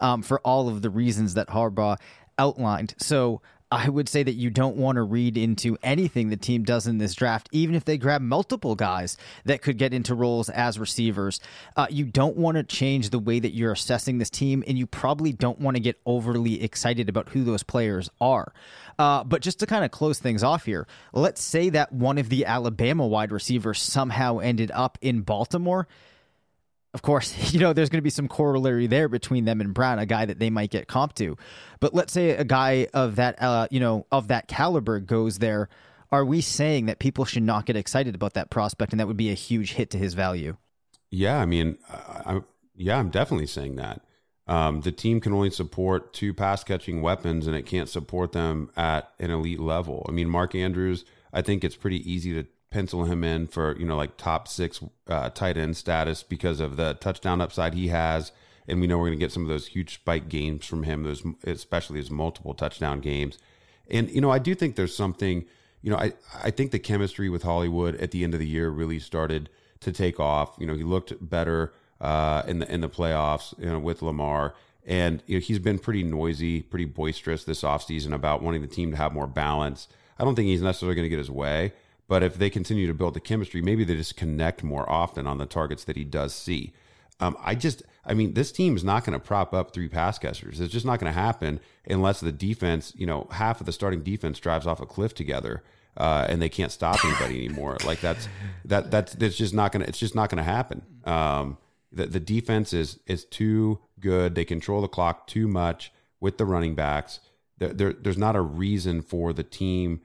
um, 0.00 0.22
for 0.22 0.40
all 0.40 0.68
of 0.68 0.83
the 0.83 0.90
reasons 0.90 1.35
that 1.35 1.48
Harbaugh 1.48 1.96
outlined. 2.38 2.94
So 2.99 3.40
I 3.75 3.88
would 3.88 4.09
say 4.09 4.23
that 4.23 4.35
you 4.35 4.51
don't 4.51 4.77
want 4.77 4.97
to 4.97 5.03
read 5.03 5.37
into 5.37 5.77
anything 5.83 6.29
the 6.29 6.37
team 6.37 6.62
does 6.62 6.87
in 6.87 6.99
this 6.99 7.12
draft, 7.12 7.49
even 7.51 7.75
if 7.75 7.85
they 7.85 7.99
grab 7.99 8.23
multiple 8.23 8.77
guys 8.77 9.16
that 9.47 9.62
could 9.62 9.79
get 9.79 9.92
into 9.92 10.14
roles 10.14 10.49
as 10.49 10.79
receivers. 10.79 11.40
Uh, 11.77 11.88
you 11.90 12.05
don't 12.05 12.37
want 12.37 12.57
to 12.57 12.62
change 12.62 13.11
the 13.11 13.18
way 13.18 13.40
that 13.40 13.53
you're 13.53 13.73
assessing 13.73 14.18
this 14.18 14.31
team, 14.31 14.62
and 14.68 14.79
you 14.79 14.87
probably 14.87 15.33
don't 15.33 15.59
want 15.59 15.77
to 15.77 15.81
get 15.81 15.99
overly 16.07 16.62
excited 16.62 17.09
about 17.09 17.31
who 17.31 17.42
those 17.42 17.64
players 17.64 18.09
are. 18.20 18.53
Uh, 18.97 19.25
but 19.25 19.42
just 19.42 19.59
to 19.59 19.66
kind 19.66 19.85
of 19.85 19.90
close 19.90 20.20
things 20.20 20.44
off 20.44 20.64
here, 20.66 20.87
let's 21.12 21.42
say 21.42 21.68
that 21.70 21.92
one 21.92 22.18
of 22.18 22.29
the 22.29 22.47
Alabama 22.47 23.05
wide 23.05 23.33
receivers 23.33 23.83
somehow 23.83 24.38
ended 24.38 24.70
up 24.73 24.99
in 25.01 25.23
Baltimore 25.23 25.88
of 26.94 27.02
course, 27.02 27.52
you 27.52 27.61
know, 27.61 27.72
there's 27.72 27.90
going 27.90 27.98
to 27.98 28.02
be 28.02 28.11
some 28.11 28.28
corollary 28.28 28.87
there 28.87 29.09
between 29.09 29.44
them 29.44 29.61
and 29.61 29.74
Brown, 29.74 29.98
a 29.98 30.07
guy 30.07 30.24
that 30.24 30.38
they 30.38 30.48
might 30.48 30.70
get 30.70 30.88
comp 30.88 31.14
to. 31.16 31.37
But 31.80 31.92
let's 31.92 32.12
say 32.12 32.30
a 32.30 32.44
guy 32.44 32.87
of 32.94 33.16
that, 33.16 33.42
uh, 33.42 33.68
you 33.70 33.80
know, 33.80 34.07
of 34.11 34.28
that 34.28 34.48
caliber 34.48 35.00
goes 35.00 35.38
there. 35.38 35.68
Are 36.11 36.24
we 36.24 36.40
saying 36.40 36.87
that 36.87 37.00
people 37.00 37.24
should 37.24 37.42
not 37.42 37.66
get 37.66 37.76
excited 37.76 38.14
about 38.14 38.35
that 38.35 38.48
prospect 38.48 38.92
and 38.92 39.00
that 39.00 39.09
would 39.09 39.16
be 39.16 39.30
a 39.30 39.35
huge 39.35 39.72
hit 39.72 39.90
to 39.90 39.98
his 39.98 40.14
value? 40.14 40.57
Yeah, 41.11 41.38
I 41.38 41.44
mean, 41.44 41.76
I, 41.90 42.35
I 42.37 42.40
yeah, 42.76 42.98
I'm 42.98 43.11
definitely 43.11 43.46
saying 43.46 43.76
that. 43.76 44.02
Um, 44.46 44.83
the 44.83 44.92
team 44.92 45.20
can 45.20 45.33
only 45.33 45.50
support 45.50 46.12
two 46.12 46.35
pass 46.35 46.62
catching 46.64 47.00
weapons, 47.00 47.46
and 47.46 47.57
it 47.57 47.62
can't 47.62 47.88
support 47.88 48.33
them 48.33 48.70
at 48.76 49.11
an 49.18 49.30
elite 49.30 49.61
level. 49.61 50.04
I 50.09 50.12
mean, 50.12 50.28
Mark 50.28 50.54
Andrews, 50.54 51.04
I 51.33 51.40
think 51.40 51.64
it's 51.64 51.76
pretty 51.76 52.11
easy 52.11 52.35
to 52.35 52.46
pencil 52.75 53.05
him 53.05 53.23
in 53.23 53.47
for 53.47 53.79
you 53.79 53.87
know 53.87 53.97
like 53.97 54.17
top 54.17 54.49
six 54.49 54.81
uh, 55.07 55.31
tight 55.31 55.57
end 55.57 55.77
status 55.77 56.25
because 56.25 56.59
of 56.59 56.75
the 56.77 56.95
touchdown 56.95 57.41
upside 57.41 57.73
he 57.73 57.87
has, 57.89 58.33
and 58.67 58.81
we 58.81 58.89
know 58.89 58.99
we're 58.99 59.07
going 59.07 59.19
to 59.19 59.25
get 59.25 59.31
some 59.31 59.45
of 59.45 59.49
those 59.49 59.69
huge 59.69 59.95
spike 59.95 60.29
games 60.29 60.67
from 60.67 60.83
him, 60.83 61.05
those 61.05 61.23
especially 61.45 61.99
his 61.99 62.11
multiple 62.11 62.53
touchdown 62.53 62.99
games. 62.99 63.39
And 63.89 64.11
you 64.11 64.21
know, 64.21 64.33
I 64.33 64.41
do 64.41 64.57
think 64.57 64.75
there's 64.75 64.95
something. 64.95 65.45
You 65.83 65.91
know, 65.91 65.99
I 65.99 66.15
I 66.43 66.51
think 66.51 66.73
the 66.73 66.81
chemistry 66.81 67.29
with 67.29 67.45
Hollywood 67.45 67.95
at 67.97 68.11
the 68.11 68.25
end 68.25 68.35
of 68.35 68.41
the 68.41 68.47
year 68.47 68.71
really 68.71 68.99
started 68.99 69.51
to 69.81 69.93
take 69.93 70.19
off. 70.19 70.57
You 70.59 70.67
know, 70.67 70.75
he 70.75 70.83
looked 70.83 71.13
better 71.21 71.73
uh, 72.01 72.43
in 72.49 72.59
the 72.59 72.73
in 72.75 72.81
the 72.81 72.89
playoffs 72.89 73.57
you 73.59 73.67
know, 73.67 73.79
with 73.79 74.03
Lamar. 74.03 74.55
And 74.85 75.23
you 75.27 75.37
know, 75.37 75.41
he's 75.41 75.61
been 75.61 75.79
pretty 75.79 76.03
noisy, 76.03 76.61
pretty 76.61 76.87
boisterous 76.87 77.45
this 77.45 77.63
offseason 77.63 78.13
about 78.13 78.43
wanting 78.43 78.63
the 78.63 78.67
team 78.67 78.91
to 78.91 78.97
have 78.97 79.13
more 79.13 79.29
balance. 79.29 79.87
I 80.19 80.25
don't 80.25 80.35
think 80.35 80.49
he's 80.49 80.61
necessarily 80.61 80.97
going 80.97 81.07
to 81.07 81.09
get 81.09 81.19
his 81.19 81.31
way, 81.31 81.73
but 82.07 82.23
if 82.23 82.37
they 82.37 82.51
continue 82.51 82.87
to 82.87 82.95
build 82.95 83.14
the 83.14 83.21
chemistry, 83.21 83.62
maybe 83.62 83.85
they 83.85 83.97
just 83.97 84.17
connect 84.17 84.62
more 84.62 84.90
often 84.90 85.27
on 85.27 85.38
the 85.38 85.47
targets 85.47 85.85
that 85.85 85.97
he 85.97 86.05
does 86.05 86.35
see. 86.35 86.73
Um, 87.21 87.37
I 87.40 87.55
just, 87.55 87.83
I 88.05 88.14
mean, 88.14 88.35
this 88.35 88.53
team 88.53 88.77
is 88.77 88.85
not 88.85 89.05
going 89.05 89.19
to 89.19 89.25
prop 89.25 89.55
up 89.55 89.73
three 89.73 89.88
pass 89.88 90.19
catchers. 90.19 90.61
It's 90.61 90.73
just 90.73 90.85
not 90.85 91.01
going 91.01 91.12
to 91.12 91.19
happen 91.19 91.61
unless 91.88 92.21
the 92.21 92.33
defense, 92.33 92.93
you 92.97 93.07
know, 93.07 93.29
half 93.31 93.61
of 93.61 93.67
the 93.67 93.73
starting 93.73 94.03
defense 94.03 94.38
drives 94.38 94.67
off 94.67 94.81
a 94.81 94.87
cliff 94.87 95.14
together. 95.14 95.62
Uh, 95.97 96.27
and 96.29 96.43
they 96.43 96.49
can't 96.49 96.73
stop 96.73 97.05
anybody 97.05 97.45
anymore. 97.45 97.77
Like 97.87 98.01
that's 98.01 98.27
that 98.64 98.90
that's 98.90 99.14
that's 99.14 99.37
just 99.37 99.55
not 99.55 99.71
gonna. 99.71 99.85
It's 99.85 100.01
just 100.01 100.17
not 100.17 100.29
gonna 100.29 100.43
happen. 100.43 100.83
Um, 101.05 101.57
the, 101.93 102.07
the 102.07 102.19
defense 102.19 102.73
is 102.73 102.99
is 103.07 103.25
too 103.25 103.79
good. 104.01 104.35
They 104.35 104.45
control 104.45 104.81
the 104.81 104.88
clock 104.88 105.29
too 105.29 105.47
much 105.47 105.93
with 106.19 106.37
the 106.37 106.47
running 106.47 106.75
backs. 106.75 107.21
There, 107.59 107.73
there 107.73 107.93
there's 107.93 108.19
not 108.19 108.35
a 108.35 108.40
reason 108.40 109.03
for 109.03 109.33
the 109.33 109.45
team 109.45 110.01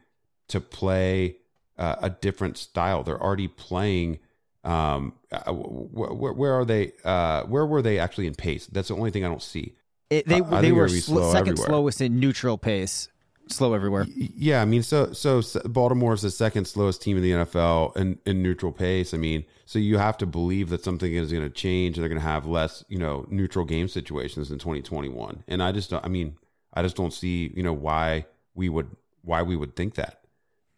to 0.49 0.61
play 0.61 1.37
uh, 1.79 1.95
a 2.01 2.09
different 2.11 2.57
style. 2.57 3.03
They're 3.03 3.21
already 3.21 3.47
playing. 3.47 4.19
Um, 4.63 5.13
uh, 5.31 5.51
where, 5.51 6.33
where, 6.33 6.53
are 6.53 6.65
they? 6.65 6.91
Uh, 7.03 7.43
where 7.43 7.65
were 7.65 7.81
they 7.81 7.97
actually 7.97 8.27
in 8.27 8.35
pace? 8.35 8.67
That's 8.67 8.89
the 8.89 8.95
only 8.95 9.09
thing 9.09 9.25
I 9.25 9.29
don't 9.29 9.41
see. 9.41 9.73
It, 10.11 10.27
they 10.27 10.41
they 10.41 10.71
were 10.71 10.89
sl- 10.89 11.31
second 11.31 11.53
everywhere. 11.53 11.67
slowest 11.67 12.01
in 12.01 12.19
neutral 12.19 12.57
pace 12.57 13.09
slow 13.51 13.73
everywhere. 13.73 14.05
Yeah, 14.15 14.61
I 14.61 14.65
mean, 14.65 14.83
so 14.83 15.13
so 15.13 15.41
Baltimore 15.65 16.13
is 16.13 16.21
the 16.21 16.31
second 16.31 16.65
slowest 16.65 17.01
team 17.01 17.17
in 17.17 17.23
the 17.23 17.31
NFL 17.31 17.97
in, 17.97 18.19
in 18.25 18.41
neutral 18.41 18.71
pace. 18.71 19.13
I 19.13 19.17
mean, 19.17 19.45
so 19.65 19.79
you 19.79 19.97
have 19.97 20.17
to 20.19 20.25
believe 20.25 20.69
that 20.69 20.83
something 20.83 21.13
is 21.13 21.31
going 21.31 21.43
to 21.43 21.49
change 21.49 21.97
and 21.97 22.03
they're 22.03 22.09
going 22.09 22.21
to 22.21 22.27
have 22.27 22.45
less, 22.45 22.83
you 22.87 22.97
know, 22.97 23.25
neutral 23.29 23.65
game 23.65 23.87
situations 23.87 24.51
in 24.51 24.59
2021. 24.59 25.43
And 25.47 25.61
I 25.61 25.71
just, 25.71 25.89
don't, 25.89 26.03
I 26.03 26.07
mean, 26.07 26.37
I 26.73 26.81
just 26.81 26.95
don't 26.95 27.13
see, 27.13 27.51
you 27.55 27.63
know, 27.63 27.73
why 27.73 28.25
we 28.53 28.69
would 28.69 28.89
why 29.23 29.41
we 29.43 29.55
would 29.55 29.75
think 29.75 29.95
that. 29.95 30.21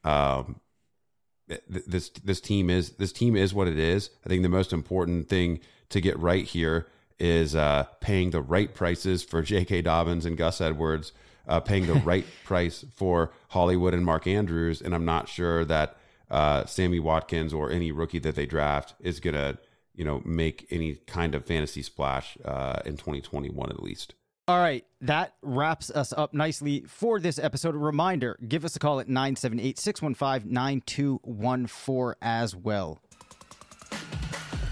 Um, 0.04 0.60
this 1.68 2.10
this 2.10 2.42
team 2.42 2.70
is 2.70 2.92
this 2.92 3.12
team 3.12 3.36
is 3.36 3.54
what 3.54 3.68
it 3.68 3.78
is. 3.78 4.10
I 4.26 4.30
think 4.30 4.44
the 4.44 4.50
most 4.50 4.74
important 4.74 5.30
thing 5.30 5.60
to 5.90 6.02
get 6.02 6.18
right 6.20 6.46
here 6.46 6.88
is 7.20 7.56
uh, 7.56 7.84
paying 8.00 8.32
the 8.32 8.42
right 8.42 8.74
prices 8.74 9.24
for 9.24 9.42
J.K. 9.42 9.84
Dobbins 9.84 10.26
and 10.26 10.38
Gus 10.38 10.60
Edwards 10.60 11.12
uh, 11.48 11.60
paying 11.60 11.86
the 11.86 11.94
right 12.06 12.26
price 12.44 12.86
for 12.96 13.32
Hollywood 13.50 13.94
and 13.94 14.06
Mark 14.06 14.28
Andrews, 14.28 14.82
and 14.82 14.96
I'm 14.96 15.06
not 15.06 15.28
sure 15.28 15.66
that 15.66 15.98
uh, 16.30 16.66
Sammy 16.66 17.00
Watkins 17.00 17.54
or 17.54 17.70
any 17.70 17.92
rookie 17.92 18.20
that 18.20 18.36
they 18.36 18.46
draft 18.46 18.96
is 19.00 19.20
gonna, 19.20 19.58
you 19.94 20.06
know, 20.06 20.22
make 20.26 20.66
any 20.72 20.96
kind 20.96 21.36
of 21.36 21.46
fantasy 21.46 21.82
splash 21.82 22.38
uh, 22.46 22.80
in 22.86 22.94
2021 22.94 23.70
at 23.70 23.84
least. 23.84 24.16
All 24.52 24.60
right, 24.60 24.84
that 25.00 25.34
wraps 25.42 25.90
us 25.90 26.12
up 26.12 26.34
nicely 26.34 26.84
for 26.86 27.22
this 27.22 27.40
episode. 27.40 27.74
A 27.74 27.78
reminder 27.78 28.38
give 28.46 28.66
us 28.66 28.76
a 28.76 28.80
call 28.80 29.00
at 29.00 29.08
978 29.08 29.80
615 29.80 30.52
9214 30.52 32.16
as 32.22 32.54
well. 32.54 33.00